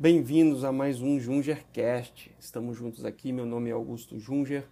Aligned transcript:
Bem-vindos 0.00 0.62
a 0.62 0.70
mais 0.70 1.02
um 1.02 1.18
Jungercast. 1.18 2.30
Estamos 2.38 2.78
juntos 2.78 3.04
aqui. 3.04 3.32
Meu 3.32 3.44
nome 3.44 3.68
é 3.68 3.72
Augusto 3.72 4.16
Junger 4.16 4.62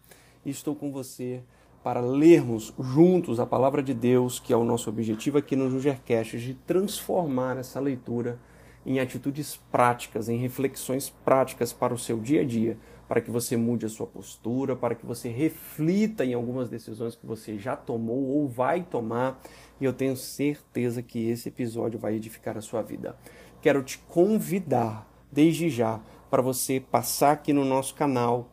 e 0.45 0.51
estou 0.51 0.77
com 0.77 0.93
você 0.93 1.43
para 1.83 1.99
lermos 1.99 2.73
juntos 2.79 3.41
a 3.41 3.45
palavra 3.45 3.83
de 3.83 3.93
Deus, 3.93 4.39
que 4.39 4.53
é 4.53 4.57
o 4.57 4.63
nosso 4.63 4.89
objetivo 4.89 5.37
aqui 5.37 5.57
no 5.57 5.69
Jungercast, 5.69 6.39
de 6.39 6.55
transformar 6.55 7.57
essa 7.57 7.81
leitura 7.81 8.39
em 8.87 9.01
atitudes 9.01 9.57
práticas, 9.73 10.29
em 10.29 10.39
reflexões 10.39 11.11
práticas 11.11 11.73
para 11.73 11.93
o 11.93 11.99
seu 11.99 12.21
dia 12.21 12.43
a 12.43 12.45
dia, 12.45 12.79
para 13.09 13.21
que 13.21 13.29
você 13.29 13.57
mude 13.57 13.85
a 13.85 13.89
sua 13.89 14.07
postura, 14.07 14.77
para 14.77 14.95
que 14.95 15.05
você 15.05 15.29
reflita 15.29 16.25
em 16.25 16.35
algumas 16.35 16.69
decisões 16.69 17.17
que 17.17 17.27
você 17.27 17.59
já 17.59 17.75
tomou 17.75 18.29
ou 18.29 18.47
vai 18.47 18.85
tomar, 18.85 19.43
e 19.81 19.85
eu 19.85 19.93
tenho 19.93 20.17
certeza 20.17 21.03
que 21.03 21.29
esse 21.29 21.49
episódio 21.49 21.99
vai 21.99 22.15
edificar 22.15 22.57
a 22.57 22.61
sua 22.61 22.81
vida. 22.81 23.17
Quero 23.61 23.83
te 23.83 23.99
convidar 23.99 25.16
desde 25.31 25.69
já 25.69 26.01
para 26.31 26.43
você 26.43 26.81
passar 26.81 27.33
aqui 27.33 27.53
no 27.53 27.65
nosso 27.65 27.95
canal, 27.95 28.51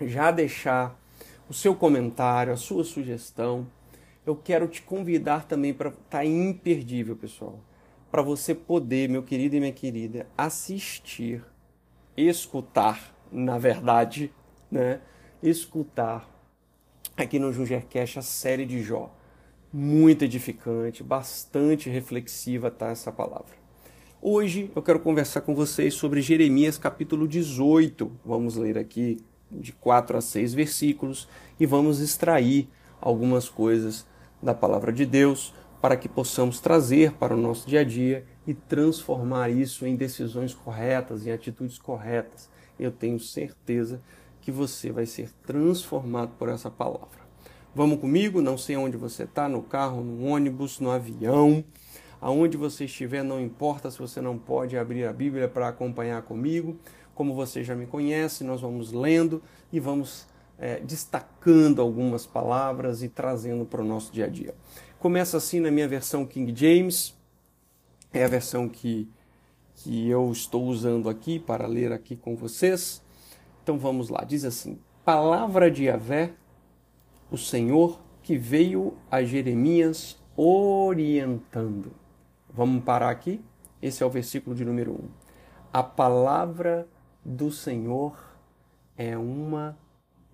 já 0.00 0.30
deixar 0.30 0.98
o 1.48 1.54
seu 1.54 1.74
comentário, 1.74 2.52
a 2.52 2.56
sua 2.56 2.84
sugestão. 2.84 3.66
Eu 4.24 4.36
quero 4.36 4.68
te 4.68 4.82
convidar 4.82 5.46
também 5.46 5.74
para 5.74 5.88
estar 5.88 6.02
tá 6.10 6.24
imperdível, 6.24 7.16
pessoal, 7.16 7.60
para 8.10 8.22
você 8.22 8.54
poder, 8.54 9.08
meu 9.08 9.22
querido 9.22 9.56
e 9.56 9.60
minha 9.60 9.72
querida, 9.72 10.26
assistir, 10.36 11.44
escutar 12.16 13.14
na 13.30 13.58
verdade, 13.58 14.32
né, 14.70 15.00
escutar 15.42 16.28
aqui 17.16 17.38
no 17.38 17.52
Jungercast 17.52 18.18
a 18.18 18.22
série 18.22 18.66
de 18.66 18.82
Jó. 18.82 19.14
Muito 19.72 20.24
edificante, 20.24 21.02
bastante 21.02 21.88
reflexiva 21.88 22.70
tá 22.70 22.88
essa 22.88 23.12
palavra. 23.12 23.59
Hoje 24.22 24.70
eu 24.76 24.82
quero 24.82 25.00
conversar 25.00 25.40
com 25.40 25.54
vocês 25.54 25.94
sobre 25.94 26.20
Jeremias 26.20 26.76
capítulo 26.76 27.26
18. 27.26 28.12
Vamos 28.22 28.54
ler 28.54 28.76
aqui 28.76 29.18
de 29.50 29.72
4 29.72 30.18
a 30.18 30.20
6 30.20 30.52
versículos 30.52 31.26
e 31.58 31.64
vamos 31.64 32.00
extrair 32.00 32.68
algumas 33.00 33.48
coisas 33.48 34.06
da 34.42 34.52
palavra 34.52 34.92
de 34.92 35.06
Deus 35.06 35.54
para 35.80 35.96
que 35.96 36.06
possamos 36.06 36.60
trazer 36.60 37.12
para 37.12 37.34
o 37.34 37.40
nosso 37.40 37.66
dia 37.66 37.80
a 37.80 37.84
dia 37.84 38.26
e 38.46 38.52
transformar 38.52 39.48
isso 39.48 39.86
em 39.86 39.96
decisões 39.96 40.52
corretas, 40.52 41.26
em 41.26 41.30
atitudes 41.30 41.78
corretas 41.78 42.50
eu 42.78 42.90
tenho 42.90 43.18
certeza 43.18 44.02
que 44.40 44.50
você 44.50 44.90
vai 44.90 45.06
ser 45.06 45.30
transformado 45.46 46.32
por 46.38 46.48
essa 46.48 46.70
palavra. 46.70 47.20
Vamos 47.74 48.00
comigo? 48.00 48.42
Não 48.42 48.58
sei 48.58 48.76
onde 48.76 48.96
você 48.96 49.24
está, 49.24 49.48
no 49.48 49.62
carro, 49.62 50.02
no 50.02 50.24
ônibus, 50.24 50.80
no 50.80 50.90
avião, 50.90 51.64
aonde 52.20 52.56
você 52.56 52.84
estiver, 52.84 53.22
não 53.22 53.40
importa 53.40 53.90
se 53.90 53.98
você 53.98 54.20
não 54.20 54.38
pode 54.38 54.76
abrir 54.76 55.06
a 55.06 55.12
Bíblia 55.12 55.48
para 55.48 55.68
acompanhar 55.68 56.22
comigo. 56.22 56.76
Como 57.14 57.34
você 57.34 57.62
já 57.64 57.74
me 57.74 57.86
conhece, 57.86 58.44
nós 58.44 58.60
vamos 58.60 58.92
lendo 58.92 59.42
e 59.72 59.80
vamos 59.80 60.26
é, 60.58 60.80
destacando 60.80 61.80
algumas 61.80 62.26
palavras 62.26 63.02
e 63.02 63.08
trazendo 63.08 63.64
para 63.64 63.80
o 63.80 63.84
nosso 63.84 64.12
dia 64.12 64.26
a 64.26 64.28
dia. 64.28 64.54
Começa 64.98 65.36
assim 65.36 65.60
na 65.60 65.70
minha 65.70 65.88
versão 65.88 66.26
King 66.26 66.54
James, 66.54 67.14
é 68.12 68.24
a 68.24 68.28
versão 68.28 68.68
que 68.68 69.08
que 69.82 70.08
eu 70.08 70.30
estou 70.30 70.66
usando 70.66 71.08
aqui 71.08 71.38
para 71.38 71.66
ler 71.66 71.90
aqui 71.90 72.14
com 72.14 72.36
vocês. 72.36 73.02
Então 73.62 73.78
vamos 73.78 74.10
lá, 74.10 74.24
diz 74.24 74.44
assim: 74.44 74.78
Palavra 75.04 75.70
de 75.70 75.84
Yahvé, 75.84 76.32
o 77.30 77.38
Senhor 77.38 77.98
que 78.22 78.36
veio 78.36 78.94
a 79.10 79.22
Jeremias 79.22 80.18
orientando. 80.36 81.92
Vamos 82.52 82.82
parar 82.82 83.10
aqui? 83.10 83.40
Esse 83.80 84.02
é 84.02 84.06
o 84.06 84.10
versículo 84.10 84.56
de 84.56 84.64
número 84.64 84.90
1. 84.92 85.08
A 85.72 85.84
palavra 85.84 86.88
do 87.24 87.48
Senhor 87.50 88.18
é 88.96 89.16
uma 89.16 89.78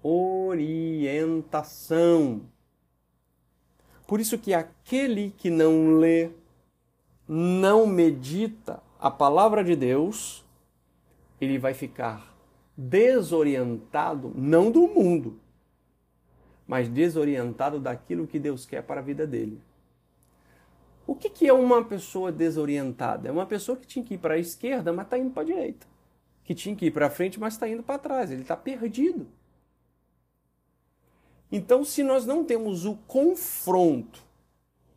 orientação. 0.03 2.43
Por 4.06 4.19
isso 4.19 4.38
que 4.38 4.55
aquele 4.55 5.34
que 5.37 5.50
não 5.50 5.99
lê, 5.99 6.31
não 7.28 7.87
medita 7.87 8.82
a 8.99 9.10
palavra 9.10 9.62
de 9.62 9.76
Deus, 9.76 10.43
ele 11.41 11.59
vai 11.59 11.75
ficar 11.75 12.34
desorientado, 12.76 14.32
não 14.34 14.71
do 14.71 14.88
mundo, 14.88 15.38
mas 16.66 16.88
desorientado 16.88 17.78
daquilo 17.78 18.26
que 18.26 18.38
Deus 18.38 18.65
quer 18.65 18.82
para 18.82 19.00
a 19.00 19.05
vida 19.05 19.26
dele. 19.26 19.60
O 21.06 21.15
que, 21.15 21.31
que 21.31 21.47
é 21.47 21.53
uma 21.53 21.84
pessoa 21.84 22.33
desorientada? 22.33 23.28
É 23.28 23.33
uma 23.33 23.47
pessoa 23.47 23.78
que 23.78 23.87
tinha 23.87 24.05
que 24.05 24.15
ir 24.15 24.19
para 24.19 24.34
a 24.34 24.39
esquerda, 24.39 24.93
mas 24.93 25.06
está 25.06 25.17
indo 25.17 25.31
para 25.31 25.43
a 25.43 25.47
direita. 25.47 25.87
Que 26.43 26.55
tinha 26.55 26.75
que 26.75 26.87
ir 26.87 26.91
para 26.91 27.09
frente, 27.09 27.39
mas 27.39 27.55
está 27.55 27.69
indo 27.69 27.83
para 27.83 27.99
trás. 27.99 28.31
Ele 28.31 28.43
está 28.43 28.56
perdido. 28.56 29.27
Então, 31.50 31.84
se 31.84 32.03
nós 32.03 32.27
não 32.27 32.44
temos 32.44 32.84
o 32.84 32.97
confronto 33.06 34.25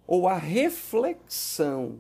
ou 0.07 0.27
a 0.27 0.35
reflexão 0.35 1.99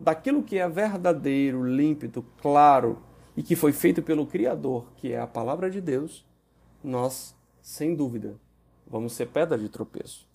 daquilo 0.00 0.42
que 0.42 0.58
é 0.58 0.68
verdadeiro, 0.68 1.64
límpido, 1.64 2.24
claro 2.42 3.00
e 3.36 3.42
que 3.42 3.54
foi 3.54 3.72
feito 3.72 4.02
pelo 4.02 4.26
Criador, 4.26 4.86
que 4.96 5.12
é 5.12 5.20
a 5.20 5.26
palavra 5.26 5.70
de 5.70 5.80
Deus, 5.80 6.26
nós, 6.82 7.34
sem 7.62 7.94
dúvida, 7.94 8.36
vamos 8.86 9.12
ser 9.12 9.26
pedra 9.26 9.56
de 9.56 9.68
tropeço. 9.68 10.28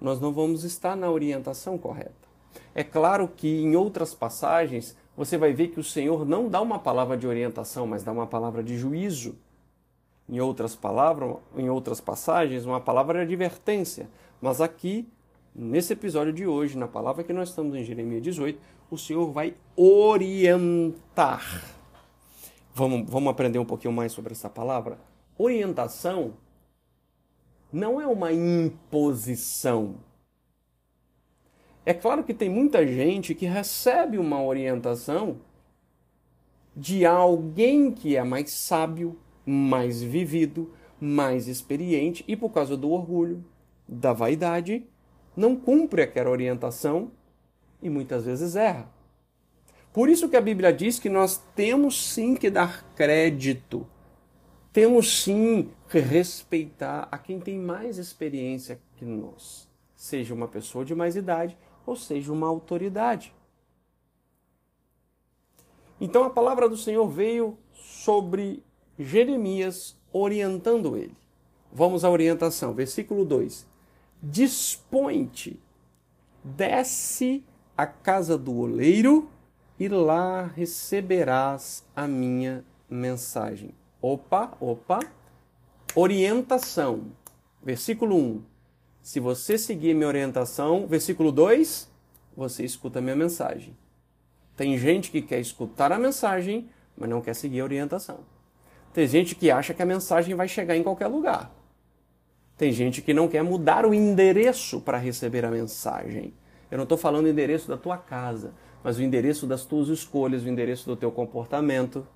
Nós 0.00 0.20
não 0.20 0.32
vamos 0.32 0.64
estar 0.64 0.96
na 0.96 1.10
orientação 1.10 1.76
correta. 1.76 2.31
É 2.74 2.82
claro 2.82 3.28
que 3.28 3.48
em 3.48 3.76
outras 3.76 4.14
passagens 4.14 4.96
você 5.16 5.36
vai 5.36 5.52
ver 5.52 5.68
que 5.68 5.80
o 5.80 5.84
Senhor 5.84 6.26
não 6.26 6.48
dá 6.48 6.60
uma 6.60 6.78
palavra 6.78 7.16
de 7.16 7.26
orientação, 7.26 7.86
mas 7.86 8.02
dá 8.02 8.12
uma 8.12 8.26
palavra 8.26 8.62
de 8.62 8.76
juízo. 8.78 9.36
Em 10.28 10.40
outras 10.40 10.74
palavras, 10.74 11.36
em 11.56 11.68
outras 11.68 12.00
passagens, 12.00 12.64
uma 12.64 12.80
palavra 12.80 13.18
de 13.18 13.32
advertência. 13.32 14.08
Mas 14.40 14.60
aqui, 14.60 15.06
nesse 15.54 15.92
episódio 15.92 16.32
de 16.32 16.46
hoje, 16.46 16.78
na 16.78 16.88
palavra 16.88 17.22
que 17.22 17.32
nós 17.32 17.50
estamos 17.50 17.74
em 17.76 17.84
Jeremias 17.84 18.22
18, 18.22 18.58
o 18.90 18.96
Senhor 18.96 19.30
vai 19.30 19.54
orientar. 19.76 21.42
Vamos, 22.74 23.08
vamos 23.10 23.30
aprender 23.30 23.58
um 23.58 23.64
pouquinho 23.64 23.92
mais 23.92 24.12
sobre 24.12 24.32
essa 24.32 24.48
palavra? 24.48 24.98
Orientação 25.36 26.34
não 27.72 28.00
é 28.00 28.06
uma 28.06 28.32
imposição. 28.32 29.96
É 31.84 31.92
claro 31.92 32.22
que 32.22 32.32
tem 32.32 32.48
muita 32.48 32.86
gente 32.86 33.34
que 33.34 33.46
recebe 33.46 34.16
uma 34.16 34.42
orientação 34.42 35.40
de 36.76 37.04
alguém 37.04 37.90
que 37.90 38.16
é 38.16 38.22
mais 38.22 38.50
sábio, 38.52 39.18
mais 39.44 40.02
vivido, 40.02 40.72
mais 41.00 41.48
experiente 41.48 42.24
e 42.28 42.36
por 42.36 42.50
causa 42.50 42.76
do 42.76 42.90
orgulho, 42.90 43.44
da 43.86 44.12
vaidade, 44.12 44.86
não 45.36 45.56
cumpre 45.56 46.02
aquela 46.02 46.30
orientação 46.30 47.10
e 47.82 47.90
muitas 47.90 48.24
vezes 48.24 48.54
erra. 48.54 48.88
Por 49.92 50.08
isso 50.08 50.28
que 50.28 50.36
a 50.36 50.40
Bíblia 50.40 50.72
diz 50.72 50.98
que 50.98 51.08
nós 51.08 51.42
temos 51.54 52.12
sim 52.12 52.34
que 52.34 52.48
dar 52.48 52.84
crédito, 52.94 53.86
temos 54.72 55.22
sim 55.22 55.68
que 55.90 55.98
respeitar 55.98 57.08
a 57.10 57.18
quem 57.18 57.40
tem 57.40 57.58
mais 57.58 57.98
experiência 57.98 58.80
que 58.96 59.04
nós, 59.04 59.68
seja 59.94 60.32
uma 60.32 60.48
pessoa 60.48 60.84
de 60.84 60.94
mais 60.94 61.16
idade 61.16 61.58
ou 61.86 61.96
seja 61.96 62.32
uma 62.32 62.46
autoridade. 62.46 63.34
Então 66.00 66.24
a 66.24 66.30
palavra 66.30 66.68
do 66.68 66.76
Senhor 66.76 67.06
veio 67.08 67.56
sobre 67.72 68.62
Jeremias 68.98 69.96
orientando 70.12 70.96
ele. 70.96 71.16
Vamos 71.72 72.04
à 72.04 72.10
orientação, 72.10 72.74
versículo 72.74 73.24
2. 73.24 73.66
Dispõe-te, 74.22 75.58
desce 76.44 77.44
à 77.76 77.86
casa 77.86 78.36
do 78.36 78.56
oleiro 78.58 79.30
e 79.78 79.88
lá 79.88 80.42
receberás 80.42 81.84
a 81.96 82.06
minha 82.06 82.64
mensagem. 82.88 83.74
Opa, 84.00 84.52
opa. 84.60 85.00
Orientação. 85.94 87.12
Versículo 87.62 88.16
1. 88.16 88.51
Se 89.02 89.18
você 89.18 89.58
seguir 89.58 89.94
minha 89.94 90.06
orientação, 90.06 90.86
versículo 90.86 91.32
2, 91.32 91.90
você 92.36 92.64
escuta 92.64 93.00
minha 93.00 93.16
mensagem. 93.16 93.76
Tem 94.56 94.78
gente 94.78 95.10
que 95.10 95.20
quer 95.20 95.40
escutar 95.40 95.90
a 95.90 95.98
mensagem, 95.98 96.68
mas 96.96 97.10
não 97.10 97.20
quer 97.20 97.34
seguir 97.34 97.60
a 97.60 97.64
orientação. 97.64 98.20
Tem 98.94 99.06
gente 99.08 99.34
que 99.34 99.50
acha 99.50 99.74
que 99.74 99.82
a 99.82 99.86
mensagem 99.86 100.36
vai 100.36 100.46
chegar 100.46 100.76
em 100.76 100.84
qualquer 100.84 101.08
lugar. 101.08 101.52
Tem 102.56 102.70
gente 102.70 103.02
que 103.02 103.12
não 103.12 103.26
quer 103.26 103.42
mudar 103.42 103.84
o 103.84 103.92
endereço 103.92 104.80
para 104.80 104.98
receber 104.98 105.44
a 105.44 105.50
mensagem. 105.50 106.32
Eu 106.70 106.76
não 106.76 106.84
estou 106.84 106.96
falando 106.96 107.24
o 107.24 107.28
endereço 107.28 107.66
da 107.66 107.76
tua 107.76 107.98
casa, 107.98 108.54
mas 108.84 108.98
o 108.98 109.02
endereço 109.02 109.48
das 109.48 109.64
tuas 109.64 109.88
escolhas, 109.88 110.44
o 110.44 110.48
endereço 110.48 110.86
do 110.86 110.94
teu 110.94 111.10
comportamento. 111.10 112.06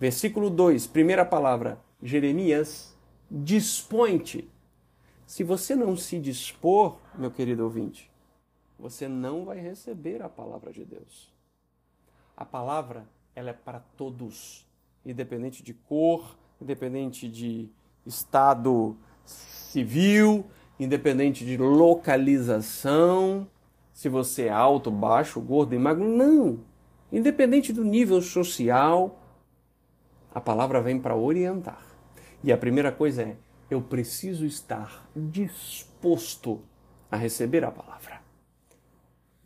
Versículo 0.00 0.50
2, 0.50 0.88
primeira 0.88 1.24
palavra, 1.24 1.78
Jeremias, 2.02 2.96
dispõe-te. 3.30 4.50
Se 5.30 5.44
você 5.44 5.76
não 5.76 5.96
se 5.96 6.18
dispor, 6.18 6.96
meu 7.14 7.30
querido 7.30 7.62
ouvinte, 7.62 8.10
você 8.76 9.06
não 9.06 9.44
vai 9.44 9.60
receber 9.60 10.20
a 10.22 10.28
palavra 10.28 10.72
de 10.72 10.84
Deus. 10.84 11.32
A 12.36 12.44
palavra 12.44 13.06
ela 13.32 13.50
é 13.50 13.52
para 13.52 13.78
todos, 13.96 14.66
independente 15.06 15.62
de 15.62 15.72
cor, 15.72 16.36
independente 16.60 17.28
de 17.28 17.70
estado 18.04 18.96
civil, 19.24 20.44
independente 20.80 21.44
de 21.44 21.56
localização, 21.56 23.46
se 23.92 24.08
você 24.08 24.46
é 24.46 24.50
alto, 24.50 24.90
baixo, 24.90 25.40
gordo 25.40 25.76
e 25.76 25.78
magro, 25.78 26.08
não. 26.08 26.58
Independente 27.12 27.72
do 27.72 27.84
nível 27.84 28.20
social, 28.20 29.16
a 30.34 30.40
palavra 30.40 30.82
vem 30.82 30.98
para 30.98 31.14
orientar. 31.14 31.86
E 32.42 32.52
a 32.52 32.58
primeira 32.58 32.90
coisa 32.90 33.22
é: 33.22 33.36
eu 33.70 33.80
preciso 33.80 34.44
estar 34.44 35.08
disposto 35.14 36.60
a 37.10 37.16
receber 37.16 37.64
a 37.64 37.70
palavra. 37.70 38.20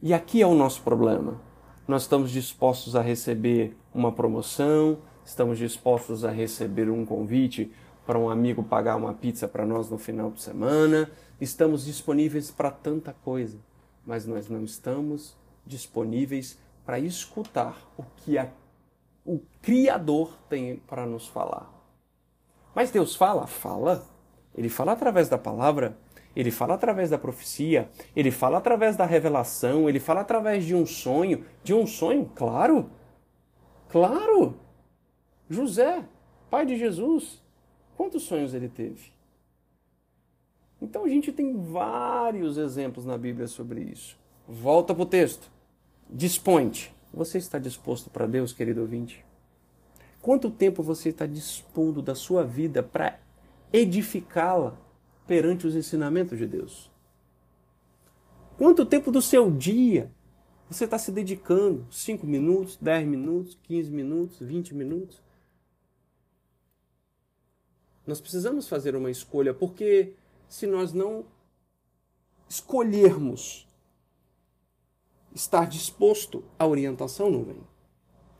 E 0.03 0.13
aqui 0.15 0.41
é 0.41 0.47
o 0.47 0.55
nosso 0.55 0.83
problema. 0.83 1.41
Nós 1.87 2.03
estamos 2.03 2.31
dispostos 2.31 2.97
a 2.97 3.03
receber 3.03 3.77
uma 3.93 4.11
promoção, 4.11 4.99
estamos 5.25 5.59
dispostos 5.59 6.25
a 6.25 6.31
receber 6.31 6.89
um 6.89 7.05
convite 7.05 7.71
para 8.07 8.19
um 8.19 8.29
amigo 8.29 8.63
pagar 8.63 8.97
uma 8.97 9.15
pizza 9.15 9.47
para 9.47 9.67
nós 9.67 9.91
no 9.91 9.99
final 9.99 10.31
de 10.31 10.43
semana, 10.43 11.11
estamos 11.41 11.85
disponíveis 11.85 12.51
para 12.51 12.71
tanta 12.71 13.15
coisa, 13.25 13.59
mas 14.05 14.27
nós 14.27 14.49
não 14.49 14.63
estamos 14.63 15.37
disponíveis 15.67 16.59
para 16.85 16.99
escutar 16.99 17.77
o 17.97 18.03
que 18.17 18.37
a, 18.37 18.49
o 19.25 19.41
Criador 19.63 20.37
tem 20.49 20.77
para 20.77 21.07
nos 21.07 21.27
falar. 21.27 21.71
Mas 22.75 22.91
Deus 22.91 23.15
fala? 23.15 23.47
Fala. 23.47 24.14
Ele 24.55 24.69
fala 24.69 24.93
através 24.93 25.29
da 25.29 25.37
palavra, 25.37 25.97
ele 26.35 26.51
fala 26.51 26.75
através 26.75 27.11
da 27.11 27.19
profecia, 27.19 27.89
ele 28.15 28.31
fala 28.31 28.59
através 28.59 28.97
da 28.97 29.05
revelação, 29.05 29.89
ele 29.89 30.01
fala 30.01 30.21
através 30.21 30.65
de 30.65 30.75
um 30.75 30.85
sonho. 30.85 31.45
De 31.63 31.73
um 31.73 31.87
sonho? 31.87 32.31
Claro! 32.35 32.91
Claro! 33.89 34.57
José, 35.49 36.05
pai 36.51 36.67
de 36.67 36.77
Jesus, 36.77 37.43
quantos 37.97 38.23
sonhos 38.23 38.55
ele 38.55 38.69
teve? 38.69 39.13
Então 40.81 41.05
a 41.05 41.09
gente 41.09 41.33
tem 41.33 41.57
vários 41.57 42.59
exemplos 42.59 43.07
na 43.07 43.17
Bíblia 43.17 43.47
sobre 43.47 43.81
isso. 43.81 44.19
Volta 44.47 44.95
para 44.95 45.03
o 45.03 45.07
texto. 45.07 45.51
Dispõe-te. 46.11 46.93
Você 47.13 47.39
está 47.39 47.59
disposto 47.59 48.11
para 48.11 48.27
Deus, 48.27 48.53
querido 48.53 48.81
ouvinte? 48.81 49.25
Quanto 50.21 50.51
tempo 50.51 50.83
você 50.83 51.11
está 51.11 51.27
dispondo 51.27 52.03
da 52.03 52.15
sua 52.15 52.45
vida 52.45 52.83
para 52.83 53.19
edificá-la 53.75 54.79
perante 55.27 55.67
os 55.67 55.75
ensinamentos 55.75 56.39
de 56.39 56.47
Deus? 56.47 56.89
Quanto 58.57 58.87
tempo 58.87 59.11
do 59.11 59.21
seu 59.21 59.51
dia 59.51 60.13
você 60.71 60.85
está 60.85 60.97
se 60.97 61.11
dedicando? 61.11 61.85
5 61.91 62.25
minutos, 62.25 62.77
10 62.81 63.09
minutos, 63.09 63.59
15 63.65 63.91
minutos, 63.91 64.39
20 64.39 64.75
minutos? 64.75 65.21
Nós 68.07 68.21
precisamos 68.21 68.69
fazer 68.69 68.95
uma 68.95 69.11
escolha, 69.11 69.53
porque 69.53 70.15
se 70.49 70.69
nós 70.69 70.93
não 70.93 71.25
escolhermos 72.49 73.67
estar 75.35 75.67
disposto 75.67 76.45
à 76.57 76.65
orientação, 76.65 77.29
não 77.29 77.43
vem. 77.43 77.74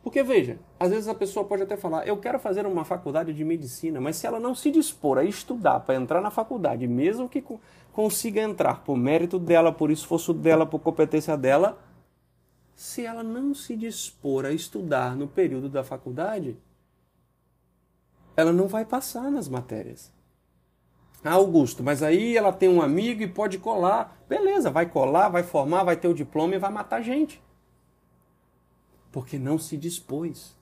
Porque 0.05 0.21
veja, 0.21 0.59
às 0.79 0.91
vezes 0.91 1.07
a 1.07 1.15
pessoa 1.15 1.43
pode 1.47 1.63
até 1.63 1.75
falar, 1.75 2.07
eu 2.07 2.15
quero 2.15 2.37
fazer 2.37 2.67
uma 2.67 2.85
faculdade 2.85 3.33
de 3.33 3.43
medicina, 3.43 3.99
mas 3.99 4.15
se 4.17 4.27
ela 4.27 4.39
não 4.39 4.53
se 4.53 4.69
dispor 4.69 5.17
a 5.17 5.23
estudar 5.23 5.79
para 5.79 5.95
entrar 5.95 6.21
na 6.21 6.29
faculdade, 6.29 6.87
mesmo 6.87 7.27
que 7.27 7.43
consiga 7.91 8.39
entrar 8.39 8.83
por 8.83 8.95
mérito 8.95 9.39
dela, 9.39 9.71
por 9.71 9.89
esforço 9.89 10.31
dela, 10.31 10.63
por 10.63 10.77
competência 10.77 11.35
dela, 11.35 11.79
se 12.75 13.03
ela 13.03 13.23
não 13.23 13.55
se 13.55 13.75
dispor 13.75 14.45
a 14.45 14.51
estudar 14.51 15.15
no 15.15 15.27
período 15.27 15.69
da 15.69 15.83
faculdade, 15.83 16.55
ela 18.37 18.53
não 18.53 18.67
vai 18.67 18.85
passar 18.85 19.31
nas 19.31 19.49
matérias. 19.49 20.13
Ah, 21.23 21.33
Augusto, 21.33 21.83
mas 21.83 22.03
aí 22.03 22.37
ela 22.37 22.53
tem 22.53 22.69
um 22.69 22.79
amigo 22.79 23.23
e 23.23 23.27
pode 23.27 23.57
colar. 23.57 24.23
Beleza, 24.29 24.69
vai 24.69 24.85
colar, 24.85 25.29
vai 25.29 25.41
formar, 25.41 25.83
vai 25.83 25.97
ter 25.97 26.07
o 26.07 26.13
diploma 26.13 26.53
e 26.53 26.59
vai 26.59 26.71
matar 26.71 27.01
gente 27.01 27.43
porque 29.15 29.39
não 29.39 29.57
se 29.57 29.77
dispôs. 29.77 30.53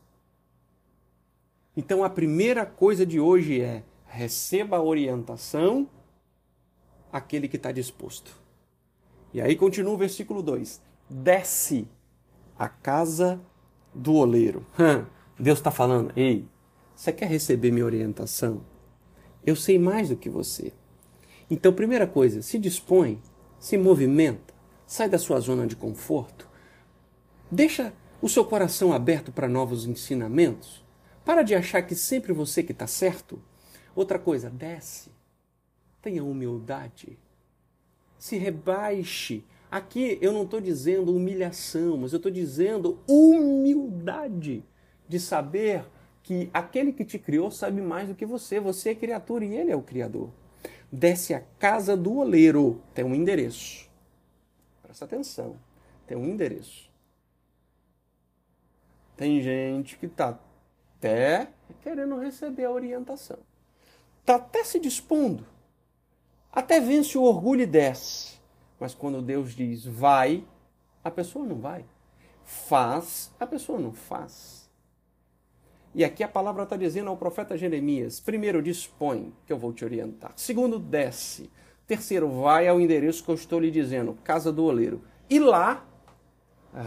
Então 1.75 2.03
a 2.03 2.09
primeira 2.09 2.67
coisa 2.67 3.03
de 3.03 3.19
hoje 3.19 3.59
é 3.59 3.81
receba 4.05 4.77
a 4.77 4.83
orientação 4.83 5.89
aquele 7.11 7.47
que 7.47 7.55
está 7.55 7.71
disposto. 7.71 8.31
E 9.33 9.41
aí 9.41 9.55
continua 9.55 9.95
o 9.95 9.97
versículo 9.97 10.43
2: 10.43 10.79
desce 11.09 11.87
a 12.55 12.69
casa 12.69 13.41
do 13.91 14.13
oleiro. 14.13 14.63
Deus 15.39 15.57
está 15.57 15.71
falando, 15.71 16.13
ei, 16.15 16.47
você 16.95 17.11
quer 17.11 17.25
receber 17.25 17.71
minha 17.71 17.85
orientação? 17.85 18.61
Eu 19.43 19.55
sei 19.55 19.79
mais 19.79 20.09
do 20.09 20.15
que 20.15 20.29
você. 20.29 20.71
Então, 21.49 21.73
primeira 21.73 22.05
coisa, 22.05 22.43
se 22.43 22.59
dispõe, 22.59 23.19
se 23.59 23.79
movimenta, 23.79 24.53
sai 24.85 25.09
da 25.09 25.17
sua 25.17 25.39
zona 25.39 25.65
de 25.65 25.75
conforto, 25.75 26.47
deixa 27.49 27.91
o 28.23 28.29
seu 28.29 28.45
coração 28.45 28.93
aberto 28.93 29.33
para 29.33 29.49
novos 29.49 29.85
ensinamentos? 29.85 30.81
Para 31.25 31.43
de 31.43 31.53
achar 31.53 31.81
que 31.81 31.93
sempre 31.93 32.31
você 32.31 32.63
que 32.63 32.71
está 32.71 32.87
certo. 32.87 33.37
Outra 33.93 34.17
coisa, 34.17 34.49
desce. 34.49 35.11
Tenha 36.01 36.23
humildade. 36.23 37.19
Se 38.17 38.37
rebaixe. 38.37 39.43
Aqui 39.69 40.17
eu 40.21 40.31
não 40.31 40.43
estou 40.43 40.61
dizendo 40.61 41.13
humilhação, 41.13 41.97
mas 41.97 42.13
eu 42.13 42.17
estou 42.17 42.31
dizendo 42.31 42.97
humildade 43.05 44.63
de 45.05 45.19
saber 45.19 45.83
que 46.23 46.49
aquele 46.53 46.93
que 46.93 47.03
te 47.03 47.19
criou 47.19 47.51
sabe 47.51 47.81
mais 47.81 48.07
do 48.07 48.15
que 48.15 48.25
você. 48.25 48.57
Você 48.57 48.91
é 48.91 48.95
criatura 48.95 49.43
e 49.43 49.53
ele 49.53 49.69
é 49.69 49.75
o 49.75 49.81
Criador. 49.81 50.29
Desce 50.89 51.33
a 51.33 51.41
casa 51.59 51.97
do 51.97 52.19
oleiro. 52.19 52.81
Tem 52.93 53.03
um 53.03 53.13
endereço. 53.13 53.89
Presta 54.81 55.03
atenção. 55.03 55.57
Tem 56.07 56.15
um 56.15 56.25
endereço. 56.25 56.92
Tem 59.15 59.41
gente 59.41 59.97
que 59.97 60.07
está 60.07 60.39
até 60.97 61.49
querendo 61.81 62.17
receber 62.17 62.65
a 62.65 62.71
orientação. 62.71 63.39
Está 64.21 64.35
até 64.35 64.63
se 64.63 64.79
dispondo. 64.79 65.45
Até 66.51 66.79
vence 66.79 67.17
o 67.17 67.23
orgulho 67.23 67.61
e 67.61 67.65
desce. 67.65 68.39
Mas 68.79 68.93
quando 68.93 69.21
Deus 69.21 69.53
diz 69.53 69.85
vai, 69.85 70.45
a 71.03 71.11
pessoa 71.11 71.45
não 71.45 71.57
vai. 71.57 71.85
Faz, 72.43 73.31
a 73.39 73.45
pessoa 73.45 73.79
não 73.79 73.91
faz. 73.91 74.69
E 75.95 76.03
aqui 76.03 76.23
a 76.23 76.27
palavra 76.27 76.63
está 76.63 76.75
dizendo 76.75 77.09
ao 77.09 77.17
profeta 77.17 77.57
Jeremias: 77.57 78.19
primeiro, 78.19 78.61
dispõe, 78.61 79.33
que 79.45 79.53
eu 79.53 79.57
vou 79.57 79.73
te 79.73 79.85
orientar. 79.85 80.33
Segundo, 80.35 80.79
desce. 80.79 81.51
Terceiro, 81.85 82.29
vai 82.29 82.67
ao 82.67 82.79
endereço 82.79 83.23
que 83.23 83.29
eu 83.29 83.35
estou 83.35 83.59
lhe 83.59 83.69
dizendo, 83.69 84.17
casa 84.23 84.51
do 84.51 84.63
oleiro. 84.63 85.03
E 85.29 85.37
lá 85.37 85.85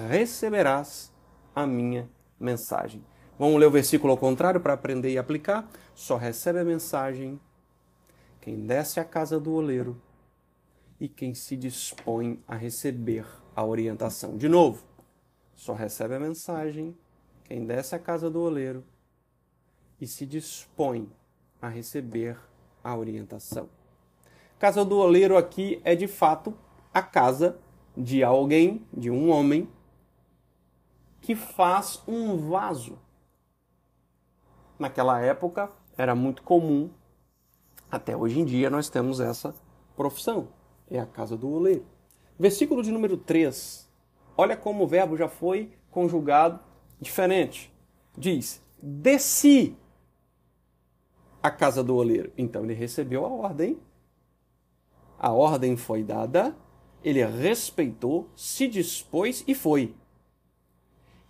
receberás 0.08 1.12
a 1.54 1.66
minha 1.66 2.08
mensagem. 2.38 3.04
Vamos 3.38 3.60
ler 3.60 3.66
o 3.66 3.70
versículo 3.70 4.12
ao 4.12 4.18
contrário 4.18 4.60
para 4.60 4.72
aprender 4.72 5.10
e 5.10 5.18
aplicar? 5.18 5.68
Só 5.94 6.16
recebe 6.16 6.58
a 6.58 6.64
mensagem 6.64 7.38
quem 8.40 8.66
desce 8.66 8.98
à 9.00 9.04
casa 9.04 9.38
do 9.38 9.52
oleiro 9.52 10.00
e 10.98 11.08
quem 11.08 11.34
se 11.34 11.56
dispõe 11.56 12.42
a 12.46 12.54
receber 12.54 13.26
a 13.54 13.64
orientação. 13.64 14.36
De 14.36 14.48
novo, 14.48 14.84
só 15.54 15.74
recebe 15.74 16.14
a 16.14 16.20
mensagem 16.20 16.96
quem 17.44 17.64
desce 17.66 17.94
à 17.94 17.98
casa 17.98 18.30
do 18.30 18.40
oleiro 18.40 18.84
e 20.00 20.06
se 20.06 20.24
dispõe 20.24 21.10
a 21.60 21.68
receber 21.68 22.38
a 22.82 22.96
orientação. 22.96 23.68
Casa 24.58 24.84
do 24.84 24.96
oleiro 24.96 25.36
aqui 25.36 25.80
é 25.84 25.94
de 25.94 26.06
fato 26.06 26.54
a 26.92 27.02
casa 27.02 27.58
de 27.96 28.22
alguém, 28.22 28.86
de 28.92 29.10
um 29.10 29.30
homem 29.30 29.68
que 31.26 31.34
faz 31.34 32.00
um 32.06 32.36
vaso. 32.36 32.96
Naquela 34.78 35.20
época 35.20 35.72
era 35.98 36.14
muito 36.14 36.40
comum, 36.44 36.88
até 37.90 38.16
hoje 38.16 38.38
em 38.38 38.44
dia 38.44 38.70
nós 38.70 38.88
temos 38.88 39.18
essa 39.18 39.52
profissão, 39.96 40.50
é 40.88 41.00
a 41.00 41.04
casa 41.04 41.36
do 41.36 41.50
oleiro. 41.50 41.84
Versículo 42.38 42.80
de 42.80 42.92
número 42.92 43.16
3. 43.16 43.90
Olha 44.36 44.56
como 44.56 44.84
o 44.84 44.86
verbo 44.86 45.16
já 45.16 45.28
foi 45.28 45.72
conjugado 45.90 46.60
diferente. 47.00 47.74
Diz: 48.16 48.62
desci 48.80 49.76
a 51.42 51.50
casa 51.50 51.82
do 51.82 51.96
oleiro. 51.96 52.30
Então 52.38 52.62
ele 52.62 52.74
recebeu 52.74 53.26
a 53.26 53.28
ordem. 53.28 53.80
A 55.18 55.32
ordem 55.32 55.76
foi 55.76 56.04
dada, 56.04 56.56
ele 57.02 57.24
respeitou, 57.24 58.30
se 58.36 58.68
dispôs 58.68 59.42
e 59.48 59.56
foi. 59.56 59.92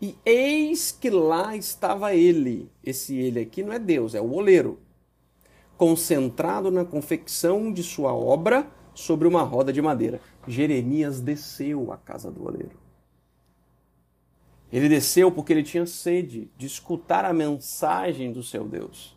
E 0.01 0.17
eis 0.25 0.93
que 0.93 1.09
lá 1.09 1.57
estava 1.57 2.15
ele. 2.15 2.71
Esse 2.85 3.17
ele 3.17 3.41
aqui 3.41 3.63
não 3.63 3.73
é 3.73 3.79
Deus, 3.79 4.15
é 4.15 4.21
o 4.21 4.33
oleiro. 4.33 4.79
Concentrado 5.77 6.71
na 6.71 6.85
confecção 6.85 7.73
de 7.73 7.83
sua 7.83 8.13
obra 8.15 8.71
sobre 8.95 9.27
uma 9.27 9.43
roda 9.43 9.73
de 9.73 9.81
madeira. 9.81 10.21
Jeremias 10.47 11.21
desceu 11.21 11.93
à 11.93 11.97
casa 11.97 12.31
do 12.31 12.47
oleiro. 12.47 12.79
Ele 14.73 14.89
desceu 14.89 15.31
porque 15.31 15.53
ele 15.53 15.63
tinha 15.63 15.87
sede 15.87 16.51
de 16.57 16.67
escutar 16.67 17.25
a 17.25 17.33
mensagem 17.33 18.33
do 18.33 18.43
seu 18.43 18.67
Deus. 18.67 19.17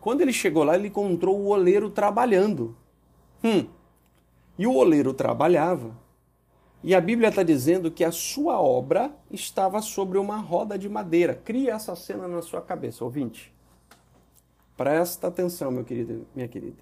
Quando 0.00 0.20
ele 0.20 0.32
chegou 0.32 0.64
lá, 0.64 0.74
ele 0.74 0.88
encontrou 0.88 1.38
o 1.38 1.48
oleiro 1.48 1.90
trabalhando. 1.90 2.76
Hum. 3.42 3.66
E 4.58 4.66
o 4.66 4.74
oleiro 4.74 5.12
trabalhava. 5.12 5.96
E 6.82 6.94
a 6.94 7.00
Bíblia 7.00 7.28
está 7.28 7.42
dizendo 7.42 7.90
que 7.90 8.02
a 8.02 8.10
sua 8.10 8.58
obra 8.58 9.14
estava 9.30 9.82
sobre 9.82 10.16
uma 10.16 10.38
roda 10.38 10.78
de 10.78 10.88
madeira. 10.88 11.34
Cria 11.34 11.74
essa 11.74 11.94
cena 11.94 12.26
na 12.26 12.40
sua 12.40 12.62
cabeça, 12.62 13.04
ouvinte. 13.04 13.52
Presta 14.78 15.26
atenção, 15.26 15.70
meu 15.70 15.84
querido, 15.84 16.26
minha 16.34 16.48
querida. 16.48 16.78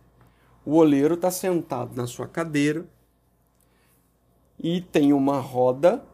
O 0.65 0.77
oleiro 0.77 1.15
está 1.15 1.33
sentado 1.33 1.97
na 1.97 2.07
sua 2.07 2.29
cadeira 2.29 2.87
e 4.57 4.81
tem 4.81 5.13
uma 5.13 5.41
roda, 5.41 6.05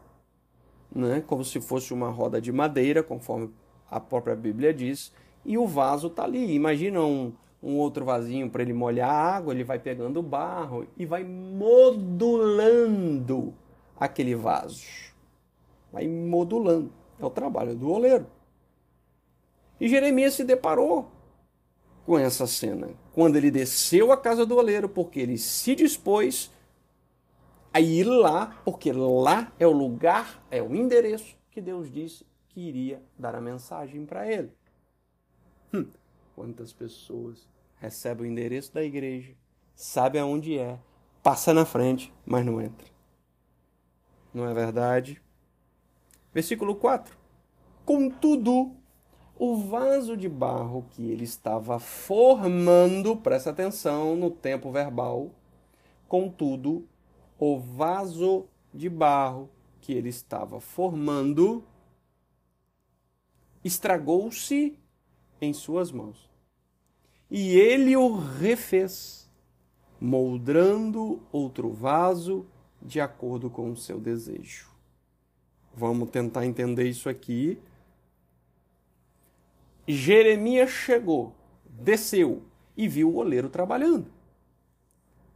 né, 0.91 1.23
como 1.27 1.45
se 1.45 1.61
fosse 1.61 1.93
uma 1.93 2.09
roda 2.09 2.41
de 2.41 2.51
madeira, 2.51 3.03
conforme 3.03 3.51
a 3.89 3.99
própria 3.99 4.35
Bíblia 4.35 4.73
diz, 4.73 5.13
e 5.45 5.59
o 5.59 5.67
vaso 5.67 6.07
está 6.07 6.23
ali. 6.23 6.55
Imagina 6.55 7.01
um, 7.01 7.31
um 7.61 7.77
outro 7.77 8.03
vasinho 8.03 8.49
para 8.49 8.63
ele 8.63 8.73
molhar 8.73 9.11
a 9.11 9.35
água, 9.35 9.53
ele 9.53 9.63
vai 9.63 9.77
pegando 9.77 10.21
o 10.21 10.23
barro 10.23 10.87
e 10.97 11.05
vai 11.05 11.23
modulando 11.23 12.33
aquele 13.99 14.35
vaso. 14.35 14.83
Vai 15.91 16.07
modulando. 16.07 16.91
É 17.19 17.25
o 17.25 17.29
trabalho 17.29 17.75
do 17.75 17.89
oleiro. 17.89 18.27
E 19.79 19.87
Jeremias 19.87 20.33
se 20.33 20.43
deparou 20.43 21.11
com 22.05 22.17
essa 22.17 22.45
cena. 22.45 22.89
Quando 23.13 23.35
ele 23.35 23.49
desceu 23.49 24.11
à 24.11 24.17
casa 24.17 24.45
do 24.45 24.55
oleiro, 24.55 24.87
porque 24.87 25.19
ele 25.19 25.37
se 25.37 25.75
dispôs 25.75 26.51
a 27.73 27.81
ir 27.81 28.05
lá, 28.05 28.61
porque 28.63 28.91
lá 28.91 29.51
é 29.59 29.67
o 29.67 29.71
lugar, 29.71 30.45
é 30.49 30.61
o 30.61 30.73
endereço 30.75 31.35
que 31.51 31.61
Deus 31.61 31.91
disse 31.91 32.25
que 32.49 32.61
iria 32.61 33.01
dar 33.17 33.35
a 33.35 33.41
mensagem 33.41 34.05
para 34.05 34.31
ele. 34.31 34.51
Hum, 35.73 35.87
quantas 36.35 36.71
pessoas 36.71 37.47
recebem 37.77 38.27
o 38.27 38.31
endereço 38.31 38.73
da 38.73 38.83
igreja, 38.83 39.33
sabe 39.73 40.17
aonde 40.17 40.57
é, 40.57 40.79
passa 41.21 41.53
na 41.53 41.65
frente, 41.65 42.13
mas 42.25 42.45
não 42.45 42.61
entra. 42.61 42.94
Não 44.35 44.49
é 44.49 44.53
verdade? 44.53 45.21
Versículo 46.33 46.75
4. 46.75 47.17
Contudo, 47.85 48.75
o 49.39 49.55
vaso 49.55 50.17
de 50.17 50.27
barro 50.27 50.85
que 50.91 51.09
ele 51.09 51.23
estava 51.23 51.79
formando, 51.79 53.15
presta 53.15 53.51
atenção 53.51 54.13
no 54.17 54.29
tempo 54.29 54.69
verbal, 54.73 55.31
contudo, 56.05 56.85
o 57.39 57.57
vaso 57.57 58.45
de 58.73 58.89
barro 58.89 59.49
que 59.79 59.93
ele 59.93 60.09
estava 60.09 60.59
formando 60.59 61.63
estragou-se 63.63 64.77
em 65.39 65.53
suas 65.53 65.93
mãos. 65.93 66.29
E 67.31 67.55
ele 67.57 67.95
o 67.95 68.17
refez, 68.17 69.31
moldando 69.97 71.21
outro 71.31 71.71
vaso 71.71 72.45
de 72.81 72.99
acordo 72.99 73.49
com 73.49 73.71
o 73.71 73.75
seu 73.75 73.99
desejo. 73.99 74.69
Vamos 75.75 76.09
tentar 76.09 76.45
entender 76.45 76.87
isso 76.87 77.09
aqui 77.09 77.59
Jeremias 79.87 80.71
chegou, 80.71 81.35
desceu 81.69 82.43
e 82.75 82.87
viu 82.87 83.09
o 83.09 83.17
oleiro 83.17 83.49
trabalhando. 83.49 84.07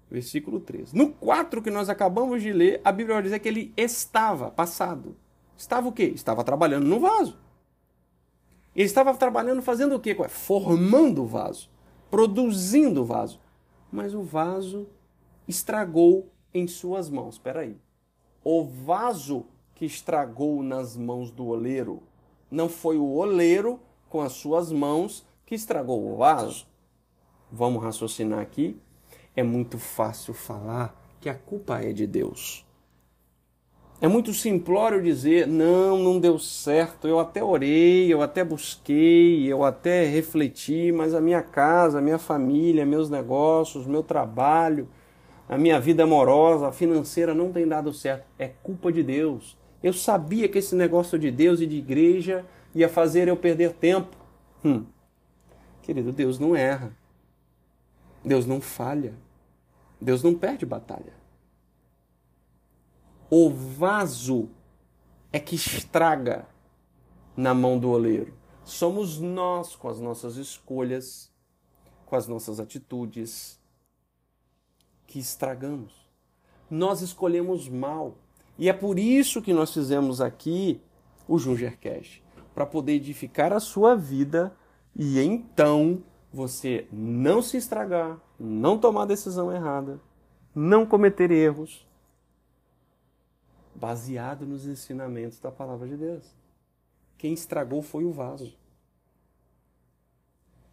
Versículo 0.10 0.60
3. 0.60 0.92
No 0.92 1.12
4 1.12 1.62
que 1.62 1.70
nós 1.70 1.88
acabamos 1.88 2.42
de 2.42 2.52
ler, 2.52 2.82
a 2.84 2.92
Bíblia 2.92 3.16
vai 3.16 3.24
dizer 3.24 3.40
que 3.40 3.48
ele 3.48 3.72
estava, 3.78 4.50
passado. 4.50 5.16
Estava 5.56 5.88
o 5.88 5.92
quê? 5.92 6.06
Estava 6.06 6.44
trabalhando 6.44 6.88
no 6.88 7.00
vaso. 7.00 7.38
Ele 8.76 8.86
estava 8.86 9.14
trabalhando 9.16 9.62
fazendo 9.62 9.96
o 9.96 10.00
quê? 10.00 10.16
Formando 10.30 11.24
o 11.24 11.28
vaso, 11.28 11.70
produzindo 12.10 13.02
o 13.02 13.06
vaso. 13.06 13.40
Mas 13.92 14.16
o 14.16 14.24
vaso 14.24 14.88
estragou 15.48 16.32
em 16.54 16.68
suas 16.68 17.10
mãos. 17.10 17.36
Espera 17.36 17.62
aí. 17.62 17.78
O 18.44 18.64
vaso 18.64 19.46
que 19.76 19.86
estragou 19.86 20.62
nas 20.64 20.96
mãos 20.98 21.32
do 21.32 21.48
oleiro 21.48 22.04
não 22.50 22.68
foi 22.68 22.98
o 22.98 23.14
oleiro 23.14 23.80
com 24.10 24.22
as 24.22 24.34
suas 24.34 24.72
mãos 24.72 25.26
que 25.46 25.56
estragou 25.56 26.12
o 26.12 26.18
vaso. 26.18 26.68
Vamos 27.52 27.82
raciocinar 27.84 28.40
aqui. 28.40 28.80
É 29.36 29.44
muito 29.44 29.78
fácil 29.78 30.34
falar 30.34 30.96
que 31.20 31.30
a 31.30 31.36
culpa 31.36 31.80
é 31.80 31.94
de 31.94 32.06
Deus. 32.06 32.66
É 34.02 34.08
muito 34.08 34.34
simplório 34.34 35.04
dizer: 35.04 35.46
não, 35.46 35.98
não 35.98 36.20
deu 36.20 36.40
certo. 36.40 37.08
Eu 37.08 37.20
até 37.20 37.44
orei, 37.44 38.12
eu 38.12 38.22
até 38.22 38.44
busquei, 38.44 39.46
eu 39.46 39.64
até 39.64 40.06
refleti, 40.06 40.92
mas 40.92 41.14
a 41.14 41.20
minha 41.20 41.42
casa, 41.42 42.00
a 42.00 42.02
minha 42.02 42.18
família, 42.18 42.86
meus 42.86 43.10
negócios, 43.10 43.86
meu 43.86 44.02
trabalho, 44.02 44.88
a 45.50 45.58
minha 45.58 45.80
vida 45.80 46.04
amorosa, 46.04 46.72
financeira 46.72 47.34
não 47.34 47.52
tem 47.52 47.68
dado 47.68 47.92
certo. 47.92 48.24
É 48.38 48.48
culpa 48.48 48.92
de 48.92 49.02
Deus. 49.02 49.58
Eu 49.82 49.92
sabia 49.92 50.48
que 50.48 50.60
esse 50.60 50.76
negócio 50.76 51.18
de 51.18 51.32
Deus 51.32 51.60
e 51.60 51.66
de 51.66 51.76
igreja 51.76 52.46
ia 52.76 52.88
fazer 52.88 53.28
eu 53.28 53.36
perder 53.36 53.74
tempo. 53.74 54.16
Hum. 54.64 54.86
Querido, 55.82 56.12
Deus 56.12 56.38
não 56.38 56.56
erra. 56.56 56.96
Deus 58.24 58.46
não 58.46 58.62
falha. 58.62 59.16
Deus 60.00 60.22
não 60.22 60.36
perde 60.36 60.68
batalha. 60.68 61.14
O 63.28 63.50
vaso 63.50 64.50
é 65.34 65.40
que 65.40 65.56
estraga 65.56 66.48
na 67.36 67.56
mão 67.56 67.80
do 67.80 67.90
oleiro. 67.90 68.34
Somos 68.64 69.20
nós 69.20 69.76
com 69.76 69.90
as 69.90 70.00
nossas 70.00 70.36
escolhas, 70.36 71.32
com 72.06 72.16
as 72.16 72.28
nossas 72.28 72.60
atitudes, 72.60 73.60
que 75.10 75.18
estragamos. 75.18 75.92
Nós 76.70 77.02
escolhemos 77.02 77.68
mal. 77.68 78.16
E 78.60 78.70
é 78.70 78.74
por 78.74 79.00
isso 79.00 79.42
que 79.42 79.52
nós 79.52 79.74
fizemos 79.74 80.22
aqui 80.22 80.80
o 81.28 81.40
Jungercast 81.40 82.24
para 82.54 82.66
poder 82.66 82.94
edificar 82.94 83.52
a 83.52 83.60
sua 83.60 83.96
vida 83.96 84.56
e 84.96 85.20
então 85.20 86.04
você 86.32 86.88
não 86.92 87.42
se 87.42 87.58
estragar, 87.58 88.20
não 88.40 88.78
tomar 88.78 89.06
decisão 89.06 89.52
errada, 89.52 90.00
não 90.54 90.86
cometer 90.86 91.32
erros, 91.32 91.88
baseado 93.74 94.46
nos 94.46 94.68
ensinamentos 94.68 95.40
da 95.40 95.50
palavra 95.50 95.88
de 95.88 95.98
Deus. 95.98 96.36
Quem 97.18 97.34
estragou 97.34 97.82
foi 97.82 98.04
o 98.04 98.12
vaso. 98.12 98.54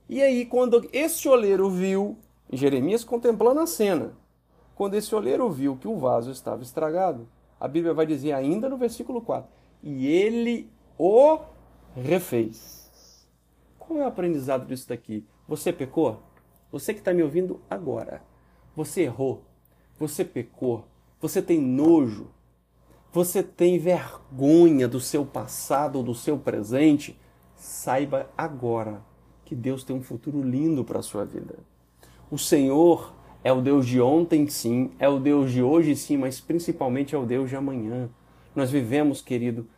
E 0.08 0.22
aí, 0.22 0.44
quando 0.44 0.88
esse 0.92 1.26
oleiro 1.28 1.70
viu, 1.70 2.18
Jeremias 2.52 3.02
contemplando 3.02 3.60
a 3.60 3.66
cena, 3.66 4.12
quando 4.76 4.94
esse 4.94 5.14
oleiro 5.14 5.50
viu 5.50 5.74
que 5.74 5.88
o 5.88 5.96
vaso 5.96 6.30
estava 6.30 6.62
estragado, 6.62 7.26
a 7.58 7.66
Bíblia 7.66 7.94
vai 7.94 8.04
dizer 8.04 8.32
ainda 8.32 8.68
no 8.68 8.76
versículo 8.76 9.22
4: 9.22 9.50
E 9.82 10.06
ele 10.06 10.70
o 10.98 11.38
refez. 11.96 13.26
Qual 13.78 13.98
é 13.98 14.04
o 14.04 14.08
aprendizado 14.08 14.66
disso 14.66 14.88
daqui? 14.90 15.24
Você 15.48 15.72
pecou? 15.72 16.20
Você 16.70 16.92
que 16.92 16.98
está 16.98 17.14
me 17.14 17.22
ouvindo 17.22 17.58
agora. 17.70 18.22
Você 18.76 19.02
errou. 19.04 19.42
Você 19.98 20.22
pecou. 20.22 20.84
Você 21.20 21.40
tem 21.40 21.58
nojo. 21.58 22.28
Você 23.12 23.42
tem 23.42 23.78
vergonha 23.78 24.86
do 24.86 25.00
seu 25.00 25.24
passado 25.24 25.96
ou 25.96 26.02
do 26.02 26.14
seu 26.14 26.36
presente. 26.36 27.18
Saiba 27.54 28.28
agora 28.36 29.02
que 29.42 29.54
Deus 29.54 29.84
tem 29.84 29.96
um 29.96 30.02
futuro 30.02 30.42
lindo 30.42 30.84
para 30.84 30.98
a 30.98 31.02
sua 31.02 31.24
vida. 31.24 31.54
O 32.30 32.36
Senhor 32.36 33.15
é 33.46 33.52
o 33.52 33.60
Deus 33.60 33.86
de 33.86 34.00
ontem, 34.00 34.48
sim, 34.48 34.90
é 34.98 35.08
o 35.08 35.20
Deus 35.20 35.52
de 35.52 35.62
hoje, 35.62 35.94
sim, 35.94 36.16
mas 36.16 36.40
principalmente 36.40 37.14
é 37.14 37.18
o 37.18 37.24
Deus 37.24 37.48
de 37.48 37.54
amanhã. 37.54 38.10
Nós 38.56 38.72
vivemos, 38.72 39.22
querido, 39.22 39.68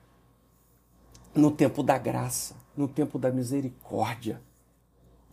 no 1.34 1.50
tempo 1.50 1.82
da 1.82 1.98
graça, 1.98 2.56
no 2.74 2.88
tempo 2.88 3.18
da 3.18 3.30
misericórdia. 3.30 4.40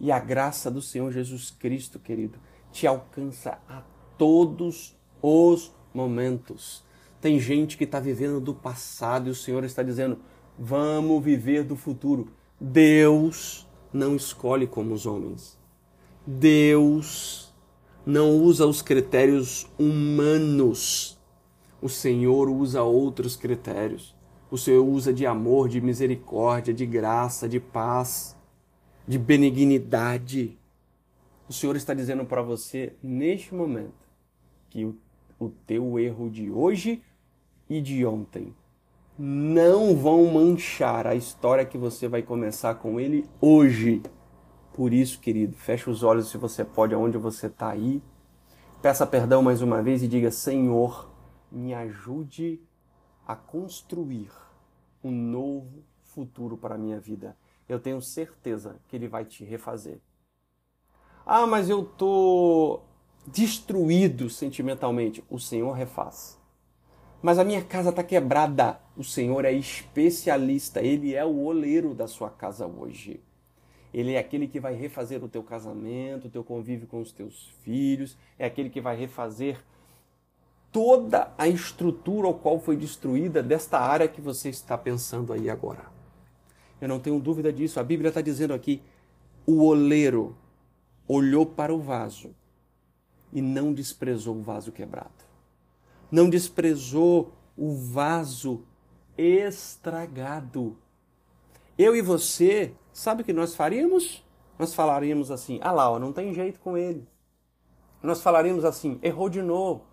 E 0.02 0.12
a 0.12 0.20
graça 0.20 0.70
do 0.70 0.82
Senhor 0.82 1.14
Jesus 1.14 1.50
Cristo, 1.50 1.98
querido, 1.98 2.38
te 2.74 2.86
alcança 2.86 3.58
a 3.70 3.82
todos 4.18 4.98
os 5.22 5.74
momentos. 5.94 6.84
Tem 7.22 7.40
gente 7.40 7.78
que 7.78 7.86
está 7.86 8.02
vivendo 8.02 8.42
do 8.42 8.54
passado 8.54 9.30
e 9.30 9.32
o 9.32 9.36
Senhor 9.36 9.64
está 9.64 9.82
dizendo: 9.82 10.20
vamos 10.60 11.24
viver 11.24 11.64
do 11.64 11.78
futuro. 11.78 12.28
Deus 12.60 13.66
não 13.94 14.14
escolhe 14.14 14.68
como 14.68 14.94
os 14.94 15.06
homens. 15.06 15.58
Deus 16.28 17.45
não 18.06 18.38
usa 18.38 18.66
os 18.66 18.82
critérios 18.82 19.68
humanos. 19.78 21.18
O 21.82 21.90
Senhor 21.90 22.50
usa 22.50 22.84
outros 22.84 23.36
critérios 23.36 24.16
o 24.50 24.58
Senhor 24.58 24.86
usa 24.86 25.12
de 25.12 25.26
amor, 25.26 25.68
de 25.68 25.82
misericórdia, 25.82 26.74
de 26.74 26.86
graça, 26.86 27.50
de 27.50 27.60
paz, 27.60 28.38
de 29.08 29.18
benignidade. 29.18 30.58
O 31.50 31.54
Senhor 31.54 31.76
está 31.76 31.94
dizendo 31.94 32.26
para 32.26 32.42
você 32.42 32.94
neste 33.04 33.54
momento 33.54 34.08
que 34.70 34.86
o, 34.86 34.96
o 35.40 35.50
teu 35.50 36.00
erro 36.00 36.30
de 36.30 36.50
hoje 36.50 37.02
e 37.70 37.82
de 37.82 38.06
ontem 38.06 38.54
não 39.18 39.96
vão 39.96 40.26
manchar 40.26 41.08
a 41.08 41.16
história 41.16 41.66
que 41.66 41.78
você 41.78 42.08
vai 42.08 42.22
começar 42.22 42.76
com 42.76 43.00
ele 43.00 43.26
hoje. 43.42 44.02
Por 44.76 44.94
isso, 44.94 45.22
querido, 45.22 45.56
feche 45.56 45.90
os 45.90 46.04
olhos 46.04 46.30
se 46.30 46.38
você 46.38 46.66
pode, 46.66 46.94
aonde 46.94 47.18
você 47.18 47.48
está 47.48 47.70
aí. 47.70 48.04
Peça 48.82 49.08
perdão 49.08 49.42
mais 49.42 49.62
uma 49.62 49.82
vez 49.82 50.04
e 50.04 50.08
diga: 50.08 50.30
Senhor, 50.30 51.10
me 51.50 51.74
ajude 51.74 52.60
a 53.26 53.38
construir 53.38 54.30
um 55.02 55.12
novo 55.12 55.82
futuro 56.04 56.58
para 56.58 56.76
a 56.76 56.78
minha 56.78 57.00
vida. 57.00 57.38
Eu 57.70 57.80
tenho 57.80 58.02
certeza 58.02 58.76
que 58.90 58.98
Ele 58.98 59.08
vai 59.08 59.24
te 59.24 59.46
refazer. 59.46 60.02
Ah, 61.26 61.48
mas 61.48 61.70
eu 61.70 61.86
tô 61.86 62.82
destruído 63.26 64.30
sentimentalmente. 64.30 65.24
O 65.30 65.40
Senhor 65.40 65.72
refaz. 65.72 66.38
Mas 67.22 67.40
a 67.40 67.46
minha 67.46 67.64
casa 67.64 67.92
está 67.92 68.04
quebrada. 68.04 68.82
O 68.98 69.06
Senhor 69.06 69.46
é 69.46 69.54
especialista. 69.54 70.82
Ele 70.82 71.16
é 71.16 71.24
o 71.24 71.44
oleiro 71.44 71.96
da 71.96 72.10
sua 72.10 72.30
casa 72.30 72.68
hoje. 72.68 73.24
Ele 73.96 74.12
é 74.12 74.20
aquele 74.20 74.46
que 74.46 74.60
vai 74.60 74.74
refazer 74.74 75.24
o 75.24 75.30
teu 75.30 75.42
casamento, 75.42 76.28
o 76.28 76.30
teu 76.30 76.44
convívio 76.44 76.86
com 76.86 77.00
os 77.00 77.14
teus 77.14 77.54
filhos, 77.62 78.18
é 78.38 78.46
aquele 78.46 78.70
que 78.70 78.82
vai 78.82 78.94
refazer 78.94 79.58
toda 80.70 81.34
a 81.38 81.48
estrutura 81.48 82.28
ao 82.28 82.34
qual 82.34 82.60
foi 82.60 82.76
destruída 82.76 83.42
desta 83.42 83.80
área 83.80 84.06
que 84.06 84.20
você 84.20 84.50
está 84.50 84.78
pensando 84.78 85.32
aí 85.32 85.50
agora. 85.50 85.86
Eu 86.82 86.90
não 86.90 87.00
tenho 87.00 87.18
dúvida 87.22 87.54
disso. 87.54 87.80
A 87.80 87.84
Bíblia 87.84 88.10
está 88.10 88.20
dizendo 88.20 88.54
aqui: 88.54 88.82
o 89.48 89.64
oleiro 89.64 90.36
olhou 91.08 91.46
para 91.46 91.74
o 91.74 91.80
vaso 91.80 92.36
e 93.32 93.42
não 93.42 93.74
desprezou 93.74 94.36
o 94.36 94.42
vaso 94.42 94.74
quebrado. 94.74 95.24
Não 96.12 96.30
desprezou 96.30 97.32
o 97.56 97.74
vaso 97.74 98.66
estragado. 99.18 100.78
Eu 101.78 101.96
e 101.96 102.02
você, 102.02 102.74
sabe 102.96 103.22
o 103.22 103.26
que 103.26 103.34
nós 103.34 103.54
faríamos? 103.54 104.24
Nós 104.58 104.74
falaríamos 104.74 105.30
assim: 105.30 105.60
ah 105.62 105.72
lá, 105.72 105.92
ó, 105.92 106.00
não 106.00 106.14
tem 106.14 106.34
jeito 106.34 106.60
com 106.62 106.78
ele. 106.78 107.06
Nós 108.02 108.22
falaríamos 108.22 108.64
assim: 108.64 108.98
errou 109.04 109.30
de 109.30 109.42
novo. 109.42 109.84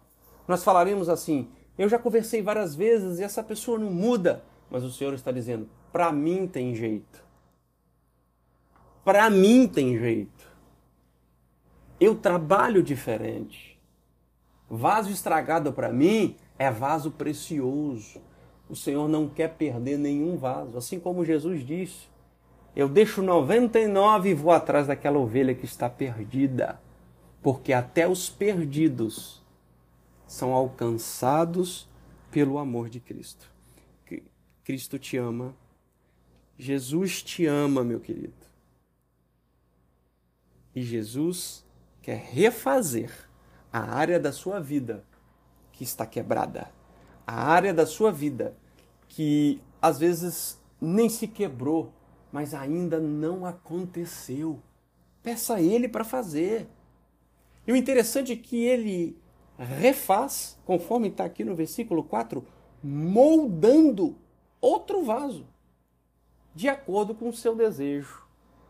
Nós 0.47 0.63
falaríamos 0.63 1.09
assim: 1.09 1.51
eu 1.77 1.89
já 1.89 1.99
conversei 1.99 2.41
várias 2.41 2.75
vezes 2.75 3.19
e 3.19 3.25
essa 3.25 3.43
pessoa 3.43 3.79
não 3.79 3.91
muda. 3.91 4.45
Mas 4.71 4.85
o 4.85 4.91
Senhor 4.91 5.13
está 5.15 5.33
dizendo: 5.33 5.69
para 5.93 6.13
mim 6.13 6.47
tem 6.47 6.75
jeito. 6.75 7.23
Para 9.05 9.29
mim 9.29 9.67
tem 9.67 9.99
jeito. 9.99 10.49
Eu 11.99 12.15
trabalho 12.15 12.83
diferente. 12.83 13.81
Vaso 14.71 15.11
estragado 15.11 15.73
para 15.73 15.93
mim 15.93 16.37
é 16.57 16.71
vaso 16.71 17.11
precioso. 17.11 18.21
O 18.71 18.77
Senhor 18.77 19.09
não 19.09 19.29
quer 19.29 19.57
perder 19.57 19.99
nenhum 19.99 20.37
vaso. 20.37 20.79
Assim 20.79 21.01
como 21.01 21.25
Jesus 21.25 21.67
disse: 21.67 22.12
Eu 22.75 22.89
deixo 22.89 23.23
99 23.23 24.31
e 24.31 24.35
vou 24.35 24.53
atrás 24.53 24.87
daquela 24.87 25.19
ovelha 25.19 25.55
que 25.55 25.65
está 25.65 25.89
perdida. 25.91 26.81
Porque 27.43 27.73
até 27.73 28.09
os 28.09 28.31
perdidos 28.31 29.43
são 30.27 30.53
alcançados 30.53 31.89
pelo 32.31 32.59
amor 32.59 32.89
de 32.89 33.01
Cristo. 33.01 33.51
Cristo 34.65 34.99
te 34.99 35.17
ama. 35.17 35.55
Jesus 36.57 37.23
te 37.23 37.47
ama, 37.47 37.83
meu 37.83 38.01
querido. 38.01 38.33
E 40.75 40.83
Jesus 40.83 41.65
quer 42.01 42.19
refazer 42.19 43.11
a 43.73 43.81
área 43.81 44.19
da 44.19 44.33
sua 44.33 44.61
vida 44.61 45.05
que 45.73 45.85
está 45.85 46.07
quebrada, 46.07 46.71
a 47.27 47.35
área 47.35 47.73
da 47.73 47.87
sua 47.87 48.13
vida 48.13 48.55
que 49.09 49.61
às 49.81 49.99
vezes 49.99 50.61
nem 50.81 51.09
se 51.09 51.27
quebrou, 51.27 51.93
mas 52.33 52.55
ainda 52.55 52.99
não 52.99 53.45
aconteceu. 53.45 54.59
Peça 55.23 55.57
a 55.57 55.63
Ele 55.63 55.87
para 55.87 56.03
fazer. 56.03 56.67
E 57.67 57.73
o 57.73 57.77
interessante 57.77 58.33
é 58.33 58.37
que 58.37 58.65
Ele 58.65 59.17
refaz, 59.59 60.59
conforme 60.65 61.09
está 61.09 61.25
aqui 61.25 61.45
no 61.45 61.55
versículo 61.55 62.03
4, 62.03 62.45
moldando 62.83 64.17
outro 64.61 65.05
vaso, 65.05 65.47
de 66.55 66.69
acordo 66.69 67.15
com 67.15 67.29
o 67.29 67.33
seu 67.33 67.55
desejo. 67.55 68.23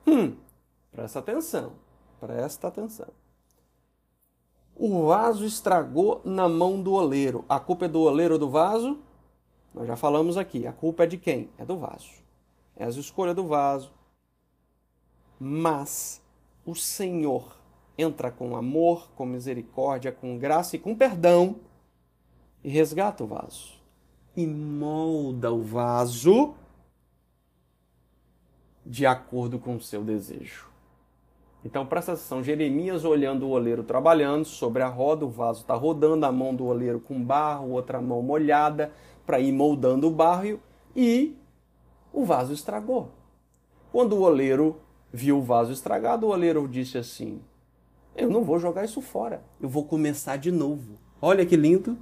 Hum, 0.06 0.36
presta 0.90 1.20
atenção, 1.20 1.72
presta 2.20 2.68
atenção. 2.68 3.08
O 4.74 5.06
vaso 5.06 5.44
estragou 5.44 6.20
na 6.24 6.48
mão 6.48 6.82
do 6.82 6.92
oleiro. 6.92 7.44
A 7.48 7.60
culpa 7.60 7.84
é 7.84 7.88
do 7.88 8.00
oleiro 8.00 8.38
do 8.38 8.50
vaso? 8.50 8.98
Nós 9.74 9.86
já 9.86 9.96
falamos 9.96 10.36
aqui. 10.36 10.66
A 10.66 10.72
culpa 10.72 11.04
é 11.04 11.06
de 11.06 11.18
quem? 11.18 11.50
É 11.58 11.64
do 11.64 11.76
vaso. 11.76 12.21
É 12.76 12.84
a 12.84 12.88
escolha 12.88 13.34
do 13.34 13.46
vaso. 13.46 13.92
Mas 15.38 16.22
o 16.64 16.74
Senhor 16.74 17.56
entra 17.96 18.30
com 18.30 18.56
amor, 18.56 19.10
com 19.14 19.26
misericórdia, 19.26 20.12
com 20.12 20.38
graça 20.38 20.76
e 20.76 20.78
com 20.78 20.94
perdão 20.94 21.56
e 22.62 22.68
resgata 22.68 23.24
o 23.24 23.26
vaso. 23.26 23.74
E 24.36 24.46
molda 24.46 25.52
o 25.52 25.62
vaso 25.62 26.54
de 28.84 29.06
acordo 29.06 29.58
com 29.58 29.76
o 29.76 29.80
seu 29.80 30.02
desejo. 30.02 30.66
Então 31.64 31.86
presta 31.86 32.12
atenção, 32.12 32.42
Jeremias 32.42 33.04
olhando 33.04 33.46
o 33.46 33.50
oleiro 33.50 33.84
trabalhando, 33.84 34.44
sobre 34.44 34.82
a 34.82 34.88
roda 34.88 35.24
o 35.24 35.30
vaso 35.30 35.60
está 35.60 35.74
rodando, 35.74 36.26
a 36.26 36.32
mão 36.32 36.54
do 36.54 36.66
oleiro 36.66 36.98
com 36.98 37.22
barro, 37.22 37.70
outra 37.70 38.00
mão 38.00 38.20
molhada, 38.20 38.92
para 39.24 39.38
ir 39.38 39.52
moldando 39.52 40.08
o 40.08 40.10
barro 40.10 40.58
e 40.96 41.36
o 42.12 42.24
vaso 42.24 42.52
estragou. 42.52 43.10
Quando 43.90 44.14
o 44.14 44.22
oleiro 44.22 44.80
viu 45.12 45.38
o 45.38 45.42
vaso 45.42 45.72
estragado, 45.72 46.26
o 46.26 46.30
oleiro 46.30 46.66
disse 46.68 46.98
assim: 46.98 47.40
Eu 48.14 48.28
não 48.28 48.44
vou 48.44 48.58
jogar 48.58 48.84
isso 48.84 49.00
fora, 49.00 49.42
eu 49.60 49.68
vou 49.68 49.84
começar 49.84 50.36
de 50.36 50.50
novo. 50.50 50.94
Olha 51.20 51.46
que 51.46 51.56
lindo! 51.56 51.96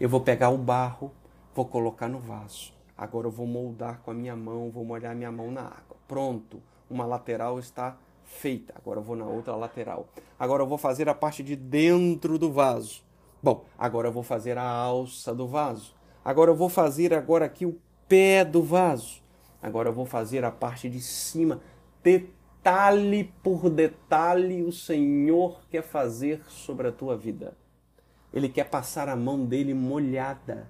Eu 0.00 0.08
vou 0.08 0.20
pegar 0.20 0.50
o 0.50 0.58
barro, 0.58 1.12
vou 1.54 1.64
colocar 1.64 2.08
no 2.08 2.18
vaso. 2.18 2.72
Agora 2.96 3.26
eu 3.26 3.30
vou 3.30 3.46
moldar 3.46 4.00
com 4.00 4.10
a 4.10 4.14
minha 4.14 4.34
mão, 4.34 4.70
vou 4.70 4.84
molhar 4.84 5.14
minha 5.14 5.30
mão 5.30 5.50
na 5.50 5.62
água. 5.62 5.96
Pronto, 6.08 6.62
uma 6.90 7.04
lateral 7.04 7.58
está 7.58 7.96
feita. 8.24 8.74
Agora 8.76 9.00
eu 9.00 9.04
vou 9.04 9.16
na 9.16 9.26
outra 9.26 9.54
lateral. 9.54 10.06
Agora 10.38 10.62
eu 10.62 10.66
vou 10.66 10.78
fazer 10.78 11.08
a 11.08 11.14
parte 11.14 11.42
de 11.42 11.54
dentro 11.54 12.38
do 12.38 12.50
vaso. 12.50 13.02
Bom, 13.42 13.64
agora 13.78 14.08
eu 14.08 14.12
vou 14.12 14.22
fazer 14.22 14.58
a 14.58 14.68
alça 14.68 15.34
do 15.34 15.46
vaso. 15.46 15.94
Agora 16.24 16.50
eu 16.50 16.54
vou 16.54 16.68
fazer 16.68 17.14
agora 17.14 17.44
aqui 17.44 17.66
o 17.66 17.78
pé 18.08 18.44
do 18.44 18.62
vaso. 18.62 19.21
Agora 19.62 19.88
eu 19.88 19.92
vou 19.92 20.04
fazer 20.04 20.44
a 20.44 20.50
parte 20.50 20.90
de 20.90 21.00
cima. 21.00 21.60
Detalhe 22.02 23.32
por 23.42 23.70
detalhe 23.70 24.62
o 24.62 24.72
Senhor 24.72 25.60
quer 25.70 25.82
fazer 25.82 26.42
sobre 26.48 26.88
a 26.88 26.92
tua 26.92 27.16
vida. 27.16 27.56
Ele 28.32 28.48
quer 28.48 28.68
passar 28.68 29.08
a 29.08 29.14
mão 29.14 29.44
dele 29.44 29.72
molhada 29.72 30.68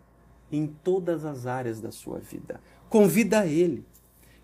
em 0.51 0.67
todas 0.67 1.25
as 1.25 1.47
áreas 1.47 1.81
da 1.81 1.91
sua 1.91 2.19
vida. 2.19 2.61
Convida 2.91 3.47
ele. 3.47 3.85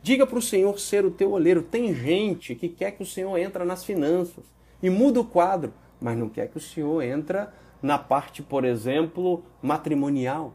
Diga 0.02 0.26
para 0.26 0.38
o 0.38 0.42
Senhor 0.42 0.78
ser 0.78 1.04
o 1.04 1.10
teu 1.10 1.32
olheiro. 1.32 1.62
Tem 1.62 1.92
gente 1.92 2.54
que 2.54 2.68
quer 2.68 2.92
que 2.92 3.02
o 3.02 3.06
Senhor 3.06 3.36
entre 3.36 3.62
nas 3.64 3.84
finanças 3.84 4.44
e 4.82 4.88
muda 4.88 5.20
o 5.20 5.24
quadro, 5.24 5.74
mas 6.00 6.16
não 6.16 6.28
quer 6.28 6.48
que 6.48 6.56
o 6.56 6.60
Senhor 6.60 7.02
entre 7.02 7.46
na 7.82 7.98
parte, 7.98 8.42
por 8.42 8.64
exemplo, 8.64 9.44
matrimonial. 9.60 10.54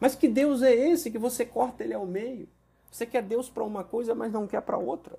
Mas 0.00 0.14
que 0.14 0.28
Deus 0.28 0.62
é 0.62 0.72
esse 0.72 1.10
que 1.10 1.18
você 1.18 1.44
corta 1.44 1.82
ele 1.82 1.94
ao 1.94 2.06
meio? 2.06 2.48
Você 2.90 3.04
quer 3.04 3.22
Deus 3.22 3.50
para 3.50 3.64
uma 3.64 3.84
coisa, 3.84 4.14
mas 4.14 4.32
não 4.32 4.46
quer 4.46 4.62
para 4.62 4.78
outra. 4.78 5.18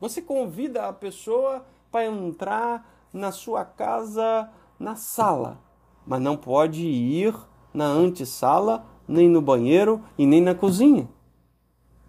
Você 0.00 0.20
convida 0.20 0.88
a 0.88 0.92
pessoa 0.92 1.64
para 1.90 2.06
entrar 2.06 3.08
na 3.12 3.30
sua 3.30 3.64
casa 3.64 4.50
na 4.78 4.96
sala, 4.96 5.60
mas 6.06 6.20
não 6.20 6.36
pode 6.36 6.84
ir 6.84 7.34
na 7.72 7.86
antessala, 7.86 8.86
nem 9.06 9.28
no 9.28 9.40
banheiro 9.40 10.02
e 10.18 10.26
nem 10.26 10.40
na 10.40 10.54
cozinha. 10.54 11.08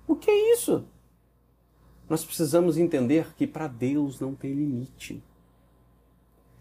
O 0.07 0.15
que 0.15 0.31
é 0.31 0.53
isso? 0.53 0.85
Nós 2.09 2.25
precisamos 2.25 2.77
entender 2.77 3.33
que 3.35 3.45
para 3.45 3.67
Deus 3.67 4.19
não 4.19 4.33
tem 4.33 4.53
limite. 4.53 5.23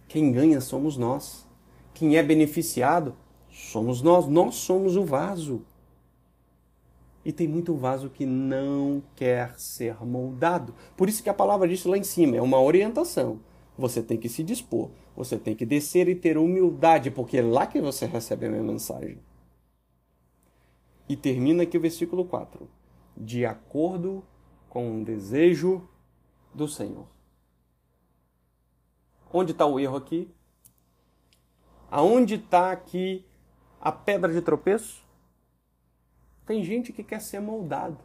Quem 0.06 0.30
ganha 0.30 0.60
somos 0.60 0.96
nós. 0.96 1.46
Quem 1.94 2.16
é 2.16 2.22
beneficiado 2.22 3.16
somos 3.52 4.02
nós. 4.02 4.26
Nós 4.26 4.56
somos 4.56 4.96
o 4.96 5.04
vaso. 5.04 5.62
E 7.24 7.32
tem 7.32 7.46
muito 7.46 7.74
vaso 7.76 8.10
que 8.10 8.26
não 8.26 9.02
quer 9.14 9.58
ser 9.58 10.04
moldado. 10.04 10.74
Por 10.96 11.08
isso 11.08 11.22
que 11.22 11.30
a 11.30 11.34
palavra 11.34 11.68
diz 11.68 11.84
lá 11.84 11.96
em 11.96 12.02
cima, 12.02 12.36
é 12.36 12.42
uma 12.42 12.60
orientação. 12.60 13.40
Você 13.78 14.02
tem 14.02 14.18
que 14.18 14.28
se 14.28 14.42
dispor, 14.42 14.90
você 15.16 15.38
tem 15.38 15.54
que 15.54 15.64
descer 15.64 16.08
e 16.08 16.14
ter 16.14 16.36
humildade, 16.36 17.10
porque 17.10 17.38
é 17.38 17.42
lá 17.42 17.66
que 17.66 17.80
você 17.80 18.06
recebe 18.06 18.46
a 18.46 18.50
minha 18.50 18.62
mensagem. 18.62 19.18
E 21.08 21.16
termina 21.16 21.62
aqui 21.62 21.78
o 21.78 21.80
versículo 21.80 22.24
4 22.24 22.68
de 23.16 23.44
acordo 23.44 24.24
com 24.68 25.00
o 25.00 25.04
desejo 25.04 25.86
do 26.54 26.66
Senhor. 26.66 27.06
Onde 29.32 29.52
está 29.52 29.66
o 29.66 29.78
erro 29.78 29.96
aqui? 29.96 30.30
Aonde 31.90 32.34
está 32.34 32.72
aqui 32.72 33.24
a 33.82 33.90
pedra 33.90 34.32
de 34.32 34.40
tropeço? 34.40 35.02
Tem 36.46 36.62
gente 36.62 36.92
que 36.92 37.02
quer 37.02 37.20
ser 37.20 37.40
moldado. 37.40 37.98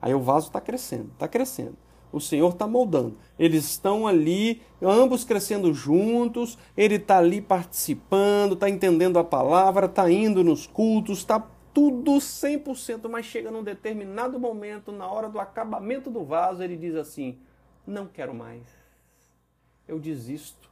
Aí 0.00 0.14
o 0.14 0.20
vaso 0.20 0.46
está 0.46 0.60
crescendo, 0.60 1.10
está 1.12 1.28
crescendo. 1.28 1.76
O 2.10 2.20
Senhor 2.20 2.50
está 2.50 2.66
moldando. 2.66 3.18
Eles 3.38 3.66
estão 3.66 4.06
ali, 4.06 4.62
ambos 4.80 5.24
crescendo 5.24 5.74
juntos. 5.74 6.56
Ele 6.74 6.94
está 6.94 7.18
ali 7.18 7.42
participando, 7.42 8.54
está 8.54 8.70
entendendo 8.70 9.18
a 9.18 9.24
palavra, 9.24 9.86
está 9.86 10.10
indo 10.10 10.42
nos 10.42 10.66
cultos, 10.66 11.18
está 11.18 11.46
tudo 11.74 12.12
100%. 12.12 13.08
Mas 13.10 13.26
chega 13.26 13.50
num 13.50 13.62
determinado 13.62 14.40
momento, 14.40 14.90
na 14.90 15.06
hora 15.06 15.28
do 15.28 15.38
acabamento 15.38 16.10
do 16.10 16.24
vaso, 16.24 16.62
ele 16.62 16.76
diz 16.76 16.94
assim: 16.94 17.38
Não 17.86 18.06
quero 18.06 18.34
mais. 18.34 18.62
Eu 19.86 19.98
desisto. 19.98 20.67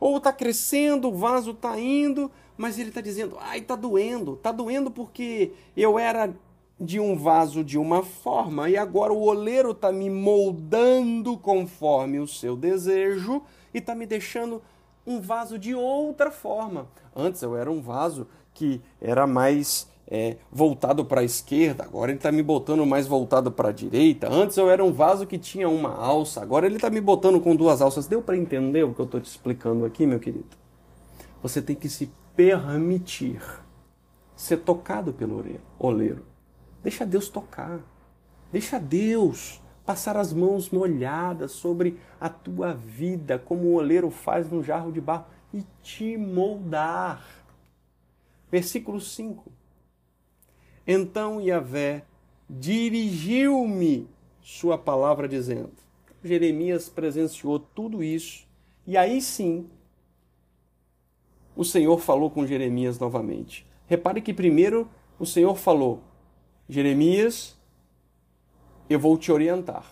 Ou 0.00 0.16
está 0.16 0.32
crescendo, 0.32 1.08
o 1.08 1.14
vaso 1.14 1.50
está 1.50 1.78
indo, 1.78 2.30
mas 2.56 2.78
ele 2.78 2.88
está 2.88 3.02
dizendo: 3.02 3.36
Ai, 3.38 3.58
está 3.58 3.76
doendo. 3.76 4.34
Está 4.34 4.50
doendo 4.50 4.90
porque 4.90 5.52
eu 5.76 5.98
era 5.98 6.34
de 6.80 6.98
um 6.98 7.14
vaso 7.14 7.62
de 7.62 7.76
uma 7.76 8.02
forma 8.02 8.70
e 8.70 8.76
agora 8.76 9.12
o 9.12 9.20
oleiro 9.20 9.72
está 9.72 9.92
me 9.92 10.08
moldando 10.08 11.36
conforme 11.36 12.18
o 12.18 12.26
seu 12.26 12.56
desejo 12.56 13.42
e 13.74 13.78
está 13.78 13.94
me 13.94 14.06
deixando 14.06 14.62
um 15.06 15.20
vaso 15.20 15.58
de 15.58 15.74
outra 15.74 16.30
forma. 16.30 16.88
Antes 17.14 17.42
eu 17.42 17.54
era 17.54 17.70
um 17.70 17.82
vaso 17.82 18.26
que 18.54 18.80
era 18.98 19.26
mais 19.26 19.89
é, 20.10 20.38
voltado 20.50 21.04
para 21.04 21.20
a 21.20 21.24
esquerda, 21.24 21.84
agora 21.84 22.10
ele 22.10 22.18
está 22.18 22.32
me 22.32 22.42
botando 22.42 22.84
mais 22.84 23.06
voltado 23.06 23.52
para 23.52 23.68
a 23.68 23.72
direita. 23.72 24.28
Antes 24.28 24.56
eu 24.56 24.68
era 24.68 24.84
um 24.84 24.92
vaso 24.92 25.26
que 25.26 25.38
tinha 25.38 25.68
uma 25.68 25.94
alça, 25.94 26.42
agora 26.42 26.66
ele 26.66 26.76
está 26.76 26.90
me 26.90 27.00
botando 27.00 27.40
com 27.40 27.54
duas 27.54 27.80
alças. 27.80 28.08
Deu 28.08 28.20
para 28.20 28.36
entender 28.36 28.82
o 28.84 28.92
que 28.92 29.00
eu 29.00 29.04
estou 29.04 29.20
te 29.20 29.26
explicando 29.26 29.84
aqui, 29.84 30.04
meu 30.06 30.18
querido? 30.18 30.48
Você 31.42 31.62
tem 31.62 31.76
que 31.76 31.88
se 31.88 32.10
permitir 32.34 33.40
ser 34.34 34.58
tocado 34.58 35.12
pelo 35.12 35.44
oleiro. 35.78 36.24
Deixa 36.82 37.06
Deus 37.06 37.28
tocar. 37.28 37.80
Deixa 38.50 38.80
Deus 38.80 39.60
passar 39.86 40.16
as 40.16 40.32
mãos 40.32 40.70
molhadas 40.70 41.52
sobre 41.52 41.98
a 42.20 42.28
tua 42.28 42.74
vida, 42.74 43.38
como 43.38 43.68
o 43.68 43.74
oleiro 43.74 44.10
faz 44.10 44.50
no 44.50 44.62
jarro 44.62 44.90
de 44.90 45.00
barro, 45.00 45.26
e 45.52 45.64
te 45.82 46.16
moldar. 46.16 47.24
Versículo 48.50 49.00
5. 49.00 49.59
Então 50.86 51.40
Yahvé 51.40 52.04
dirigiu-me 52.48 54.08
sua 54.42 54.76
palavra 54.76 55.28
dizendo. 55.28 55.72
Jeremias 56.22 56.88
presenciou 56.88 57.58
tudo 57.58 58.02
isso, 58.02 58.46
e 58.86 58.96
aí 58.96 59.20
sim 59.22 59.68
o 61.56 61.64
Senhor 61.64 61.98
falou 61.98 62.30
com 62.30 62.46
Jeremias 62.46 62.98
novamente. 62.98 63.66
Repare 63.86 64.20
que 64.20 64.32
primeiro 64.32 64.88
o 65.18 65.26
Senhor 65.26 65.56
falou: 65.56 66.02
Jeremias, 66.68 67.58
eu 68.88 68.98
vou 68.98 69.16
te 69.18 69.30
orientar. 69.30 69.84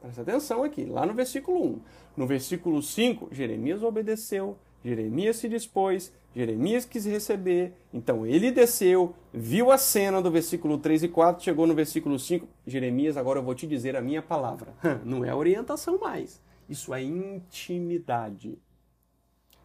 Presta 0.00 0.22
atenção 0.22 0.62
aqui, 0.62 0.84
lá 0.84 1.04
no 1.04 1.14
versículo 1.14 1.64
1. 1.64 1.80
No 2.16 2.26
versículo 2.26 2.82
5, 2.82 3.28
Jeremias 3.32 3.82
obedeceu, 3.82 4.56
Jeremias 4.86 5.38
se 5.38 5.48
dispôs, 5.48 6.12
Jeremias 6.32 6.84
quis 6.84 7.04
receber, 7.06 7.72
então 7.92 8.24
ele 8.24 8.52
desceu, 8.52 9.16
viu 9.32 9.72
a 9.72 9.78
cena 9.78 10.22
do 10.22 10.30
versículo 10.30 10.78
3 10.78 11.02
e 11.02 11.08
4, 11.08 11.42
chegou 11.42 11.66
no 11.66 11.74
versículo 11.74 12.16
5, 12.20 12.46
Jeremias, 12.64 13.16
agora 13.16 13.40
eu 13.40 13.42
vou 13.42 13.52
te 13.52 13.66
dizer 13.66 13.96
a 13.96 14.00
minha 14.00 14.22
palavra. 14.22 14.72
Não 15.04 15.24
é 15.24 15.34
orientação 15.34 15.98
mais, 15.98 16.40
isso 16.68 16.94
é 16.94 17.02
intimidade. 17.02 18.56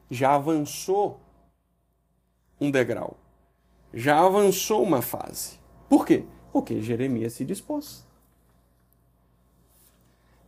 Já 0.09 0.33
avançou 0.33 1.19
um 2.59 2.71
degrau, 2.71 3.15
já 3.93 4.25
avançou 4.25 4.81
uma 4.81 5.03
fase. 5.03 5.59
Por 5.87 6.03
quê? 6.03 6.25
Porque 6.51 6.81
Jeremias 6.81 7.33
se 7.33 7.45
dispôs. 7.45 8.07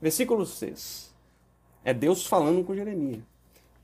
Versículo 0.01 0.47
6. 0.47 1.13
É 1.85 1.93
Deus 1.93 2.25
falando 2.25 2.63
com 2.63 2.73
Jeremias. 2.73 3.32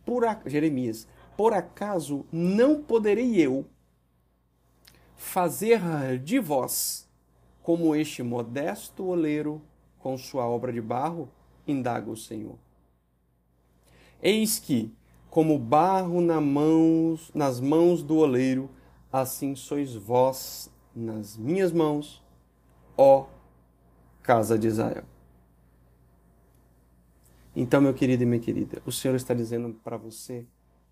Por 0.10 0.26
a... 0.26 0.42
Jeremias, 0.44 1.08
por 1.38 1.54
acaso 1.54 2.26
não 2.32 2.82
poderei 2.82 3.40
eu 3.40 3.68
fazer 5.16 6.18
de 6.18 6.40
vós 6.40 7.08
como 7.62 7.96
este 7.96 8.24
modesto 8.24 9.06
oleiro 9.06 9.62
com 10.00 10.18
sua 10.18 10.48
obra 10.48 10.74
de 10.74 10.82
barro? 10.82 11.30
Indaga 11.68 12.10
o 12.10 12.18
Senhor. 12.18 12.58
Eis 14.20 14.58
que, 14.58 14.92
como 15.30 15.60
barro 15.60 16.22
na 16.22 16.42
mãos, 16.42 17.30
nas 17.36 17.60
mãos 17.60 18.02
do 18.02 18.18
oleiro, 18.18 18.68
assim 19.14 19.54
sois 19.54 19.94
vós 19.94 20.72
nas 20.96 21.38
minhas 21.38 21.72
mãos, 21.72 22.20
ó 22.98 23.28
casa 24.24 24.58
de 24.58 24.70
Israel. 24.70 25.04
Então, 27.62 27.82
meu 27.82 27.94
querido 27.94 28.24
e 28.24 28.26
minha 28.26 28.40
querida, 28.40 28.82
o 28.86 28.92
Senhor 28.92 29.16
está 29.16 29.34
dizendo 29.34 29.74
para 29.84 29.98
você 29.98 30.46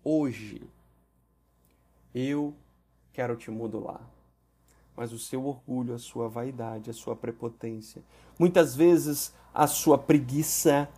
hoje: 0.04 0.60
eu 2.14 2.52
quero 3.10 3.34
te 3.36 3.50
modular. 3.50 4.06
Mas 4.94 5.10
o 5.10 5.18
seu 5.18 5.46
orgulho, 5.46 5.94
a 5.94 5.98
sua 5.98 6.28
vaidade, 6.28 6.90
a 6.90 6.92
sua 6.92 7.16
prepotência, 7.16 8.02
muitas 8.38 8.76
vezes 8.76 9.32
a 9.54 9.66
sua 9.66 9.96
preguiça, 9.96 10.90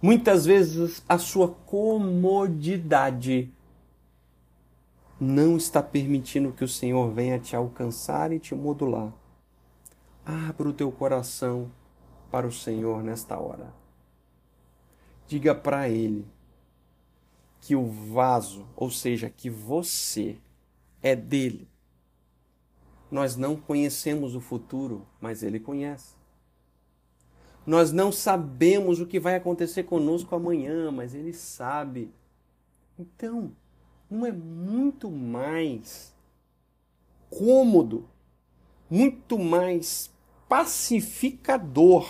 muitas 0.00 0.46
vezes 0.46 1.04
a 1.06 1.18
sua 1.18 1.48
comodidade 1.66 3.52
não 5.20 5.58
está 5.58 5.82
permitindo 5.82 6.52
que 6.52 6.64
o 6.64 6.68
Senhor 6.68 7.12
venha 7.12 7.38
te 7.38 7.54
alcançar 7.54 8.32
e 8.32 8.38
te 8.38 8.54
modular. 8.54 9.12
Abra 10.24 10.70
o 10.70 10.72
teu 10.72 10.90
coração 10.90 11.70
para 12.30 12.46
o 12.46 12.52
Senhor 12.52 13.02
nesta 13.02 13.38
hora. 13.38 13.76
Diga 15.28 15.54
para 15.54 15.90
Ele 15.90 16.26
que 17.60 17.76
o 17.76 17.86
vaso, 17.86 18.66
ou 18.74 18.90
seja, 18.90 19.28
que 19.28 19.50
você 19.50 20.38
é 21.02 21.14
dele. 21.14 21.68
Nós 23.10 23.36
não 23.36 23.54
conhecemos 23.54 24.34
o 24.34 24.40
futuro, 24.40 25.06
mas 25.20 25.42
Ele 25.42 25.60
conhece. 25.60 26.16
Nós 27.66 27.92
não 27.92 28.10
sabemos 28.10 29.00
o 29.00 29.06
que 29.06 29.20
vai 29.20 29.36
acontecer 29.36 29.82
conosco 29.82 30.34
amanhã, 30.34 30.90
mas 30.90 31.14
Ele 31.14 31.34
sabe. 31.34 32.10
Então, 32.98 33.52
não 34.10 34.24
é 34.24 34.32
muito 34.32 35.10
mais 35.10 36.14
cômodo, 37.28 38.08
muito 38.88 39.38
mais 39.38 40.10
pacificador 40.48 42.08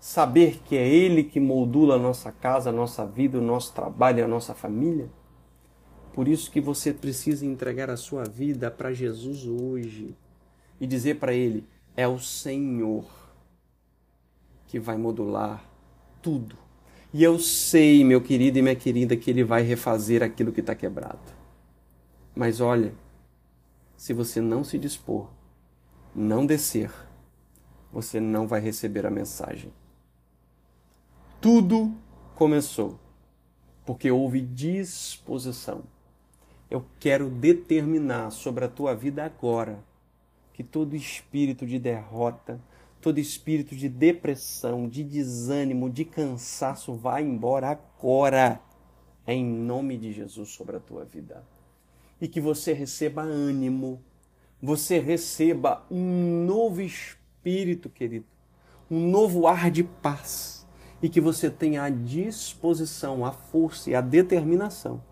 saber 0.00 0.60
que 0.64 0.76
é 0.76 0.88
Ele 0.88 1.22
que 1.22 1.38
moldula 1.38 1.94
a 1.94 1.98
nossa 1.98 2.32
casa, 2.32 2.70
a 2.70 2.72
nossa 2.72 3.06
vida, 3.06 3.38
o 3.38 3.42
nosso 3.42 3.72
trabalho, 3.72 4.24
a 4.24 4.28
nossa 4.28 4.54
família? 4.54 5.08
Por 6.12 6.26
isso 6.26 6.50
que 6.50 6.60
você 6.60 6.92
precisa 6.92 7.46
entregar 7.46 7.88
a 7.88 7.96
sua 7.96 8.24
vida 8.24 8.70
para 8.70 8.92
Jesus 8.92 9.46
hoje 9.46 10.16
e 10.80 10.86
dizer 10.86 11.20
para 11.20 11.32
Ele: 11.32 11.64
é 11.96 12.08
o 12.08 12.18
Senhor 12.18 13.04
que 14.66 14.80
vai 14.80 14.96
modular 14.96 15.62
tudo 16.20 16.56
e 17.12 17.24
eu 17.24 17.40
sei, 17.40 18.04
meu 18.04 18.20
querido 18.20 18.58
e 18.58 18.62
minha 18.62 18.76
querida, 18.76 19.16
que 19.16 19.30
Ele 19.30 19.42
vai 19.42 19.62
refazer 19.62 20.22
aquilo 20.22 20.52
que 20.52 20.60
está 20.60 20.76
quebrado. 20.76 21.18
Mas 22.36 22.60
olha, 22.60 22.94
se 23.96 24.12
você 24.12 24.40
não 24.40 24.62
se 24.62 24.78
dispor, 24.78 25.28
não 26.14 26.46
descer, 26.46 26.92
você 27.92 28.20
não 28.20 28.46
vai 28.46 28.60
receber 28.60 29.04
a 29.06 29.10
mensagem. 29.10 29.72
Tudo 31.40 31.94
começou 32.34 33.00
porque 33.86 34.10
houve 34.10 34.42
disposição. 34.42 35.84
Eu 36.70 36.84
quero 37.00 37.30
determinar 37.30 38.30
sobre 38.30 38.66
a 38.66 38.68
tua 38.68 38.94
vida 38.94 39.24
agora 39.24 39.82
que 40.52 40.62
todo 40.62 40.94
espírito 40.94 41.64
de 41.64 41.78
derrota, 41.78 42.60
todo 43.00 43.18
espírito 43.18 43.74
de 43.74 43.88
depressão, 43.88 44.86
de 44.86 45.02
desânimo, 45.02 45.88
de 45.88 46.04
cansaço 46.04 46.92
vai 46.92 47.22
embora 47.22 47.68
agora, 47.70 48.60
em 49.26 49.42
nome 49.42 49.96
de 49.96 50.12
Jesus 50.12 50.50
sobre 50.50 50.76
a 50.76 50.80
tua 50.80 51.06
vida. 51.06 51.42
E 52.20 52.28
que 52.28 52.38
você 52.38 52.74
receba 52.74 53.22
ânimo, 53.22 53.98
você 54.62 54.98
receba 54.98 55.86
um 55.90 56.44
novo 56.44 56.82
espírito, 56.82 57.88
querido, 57.88 58.26
um 58.90 59.08
novo 59.08 59.46
ar 59.46 59.70
de 59.70 59.82
paz, 59.82 60.59
e 61.02 61.08
que 61.08 61.20
você 61.20 61.50
tenha 61.50 61.82
a 61.82 61.90
disposição, 61.90 63.24
a 63.24 63.32
força 63.32 63.90
e 63.90 63.94
a 63.94 64.00
determinação 64.00 65.02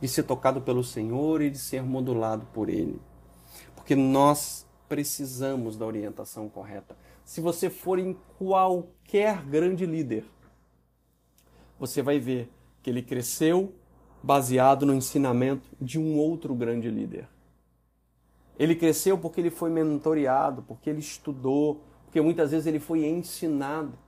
de 0.00 0.08
ser 0.08 0.24
tocado 0.24 0.60
pelo 0.60 0.84
Senhor 0.84 1.42
e 1.42 1.50
de 1.50 1.58
ser 1.58 1.82
modulado 1.82 2.46
por 2.52 2.68
Ele. 2.68 3.00
Porque 3.74 3.96
nós 3.96 4.66
precisamos 4.88 5.76
da 5.76 5.86
orientação 5.86 6.48
correta 6.48 6.96
se 7.24 7.40
você 7.40 7.70
for 7.70 7.98
em 7.98 8.16
qualquer 8.38 9.42
grande 9.44 9.86
líder, 9.86 10.24
você 11.78 12.02
vai 12.02 12.18
ver 12.18 12.50
que 12.82 12.90
ele 12.90 13.02
cresceu 13.02 13.72
baseado 14.22 14.84
no 14.84 14.94
ensinamento 14.94 15.68
de 15.80 15.98
um 15.98 16.18
outro 16.18 16.54
grande 16.54 16.90
líder. 16.90 17.28
Ele 18.58 18.76
cresceu 18.76 19.18
porque 19.18 19.40
ele 19.40 19.50
foi 19.50 19.70
mentoreado, 19.70 20.62
porque 20.62 20.88
ele 20.88 21.00
estudou, 21.00 21.80
porque 22.04 22.20
muitas 22.20 22.52
vezes 22.52 22.66
ele 22.66 22.78
foi 22.78 23.04
ensinado. 23.04 23.98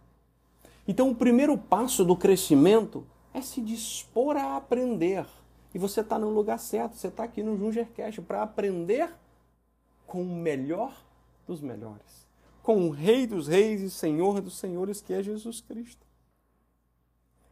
Então, 0.87 1.11
o 1.11 1.15
primeiro 1.15 1.57
passo 1.59 2.05
do 2.05 2.17
crescimento 2.17 3.05
é 3.35 3.41
se 3.41 3.61
dispor 3.61 4.37
a 4.37 4.57
aprender. 4.57 5.27
E 5.75 5.79
você 5.79 6.01
está 6.01 6.19
no 6.19 6.31
lugar 6.31 6.59
certo, 6.59 6.97
você 6.97 7.09
está 7.09 7.25
aqui 7.25 7.43
no 7.43 7.59
Jungercast 7.59 8.23
para 8.23 8.43
aprender 8.43 9.11
com 10.07 10.23
o 10.23 10.25
melhor 10.25 10.95
dos 11.47 11.61
melhores, 11.61 12.27
com 12.63 12.87
o 12.87 12.91
Rei 12.91 13.27
dos 13.27 13.49
Reis 13.49 13.83
e 13.83 13.91
Senhor 13.91 14.41
dos 14.41 14.57
Senhores, 14.57 15.01
que 15.01 15.13
é 15.13 15.23
Jesus 15.23 15.61
Cristo. 15.61 16.07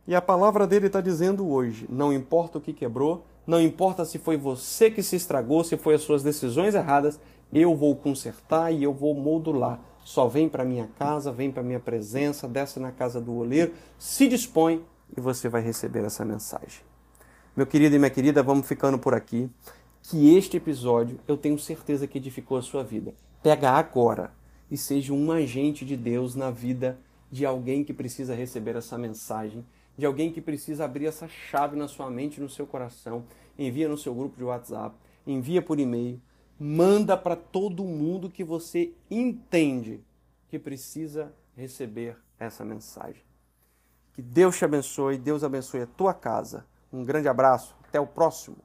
E 0.06 0.14
a 0.14 0.22
palavra 0.22 0.66
dele 0.66 0.86
está 0.86 1.00
dizendo 1.00 1.48
hoje: 1.48 1.86
não 1.88 2.12
importa 2.12 2.58
o 2.58 2.60
que 2.60 2.72
quebrou, 2.72 3.24
não 3.46 3.60
importa 3.60 4.04
se 4.04 4.18
foi 4.18 4.36
você 4.36 4.90
que 4.90 5.02
se 5.02 5.16
estragou, 5.16 5.64
se 5.64 5.76
foi 5.76 5.94
as 5.94 6.02
suas 6.02 6.22
decisões 6.22 6.74
erradas, 6.74 7.20
eu 7.52 7.74
vou 7.74 7.94
consertar 7.96 8.72
e 8.72 8.82
eu 8.82 8.92
vou 8.92 9.14
modular. 9.14 9.80
Só 10.04 10.28
vem 10.28 10.48
para 10.48 10.64
minha 10.64 10.86
casa, 10.98 11.32
vem 11.32 11.50
para 11.50 11.62
minha 11.62 11.80
presença, 11.80 12.46
desce 12.46 12.78
na 12.78 12.92
casa 12.92 13.20
do 13.20 13.34
oleiro, 13.34 13.72
se 13.98 14.28
dispõe 14.28 14.84
e 15.16 15.20
você 15.20 15.48
vai 15.48 15.62
receber 15.62 16.04
essa 16.04 16.24
mensagem. 16.24 16.82
Meu 17.56 17.66
querido 17.66 17.96
e 17.96 17.98
minha 17.98 18.10
querida, 18.10 18.42
vamos 18.42 18.68
ficando 18.68 18.98
por 18.98 19.14
aqui. 19.14 19.50
Que 20.02 20.36
este 20.36 20.58
episódio 20.58 21.18
eu 21.26 21.36
tenho 21.36 21.58
certeza 21.58 22.06
que 22.06 22.18
edificou 22.18 22.58
a 22.58 22.62
sua 22.62 22.84
vida. 22.84 23.14
Pega 23.42 23.70
agora 23.70 24.30
e 24.70 24.76
seja 24.76 25.14
um 25.14 25.32
agente 25.32 25.84
de 25.84 25.96
Deus 25.96 26.34
na 26.34 26.50
vida 26.50 26.98
de 27.32 27.46
alguém 27.46 27.82
que 27.82 27.94
precisa 27.94 28.34
receber 28.34 28.76
essa 28.76 28.98
mensagem 28.98 29.64
de 29.96 30.04
alguém 30.04 30.32
que 30.32 30.40
precisa 30.40 30.84
abrir 30.84 31.06
essa 31.06 31.28
chave 31.28 31.76
na 31.76 31.86
sua 31.86 32.10
mente, 32.10 32.40
no 32.40 32.48
seu 32.48 32.66
coração, 32.66 33.24
envia 33.58 33.88
no 33.88 33.96
seu 33.96 34.14
grupo 34.14 34.36
de 34.36 34.44
WhatsApp, 34.44 34.94
envia 35.26 35.62
por 35.62 35.78
e-mail, 35.78 36.20
manda 36.58 37.16
para 37.16 37.36
todo 37.36 37.84
mundo 37.84 38.30
que 38.30 38.44
você 38.44 38.92
entende 39.10 40.00
que 40.48 40.58
precisa 40.58 41.32
receber 41.56 42.16
essa 42.38 42.64
mensagem. 42.64 43.22
Que 44.12 44.22
Deus 44.22 44.56
te 44.56 44.64
abençoe, 44.64 45.18
Deus 45.18 45.42
abençoe 45.42 45.82
a 45.82 45.86
tua 45.86 46.14
casa. 46.14 46.64
Um 46.92 47.04
grande 47.04 47.28
abraço, 47.28 47.74
até 47.88 47.98
o 47.98 48.06
próximo. 48.06 48.58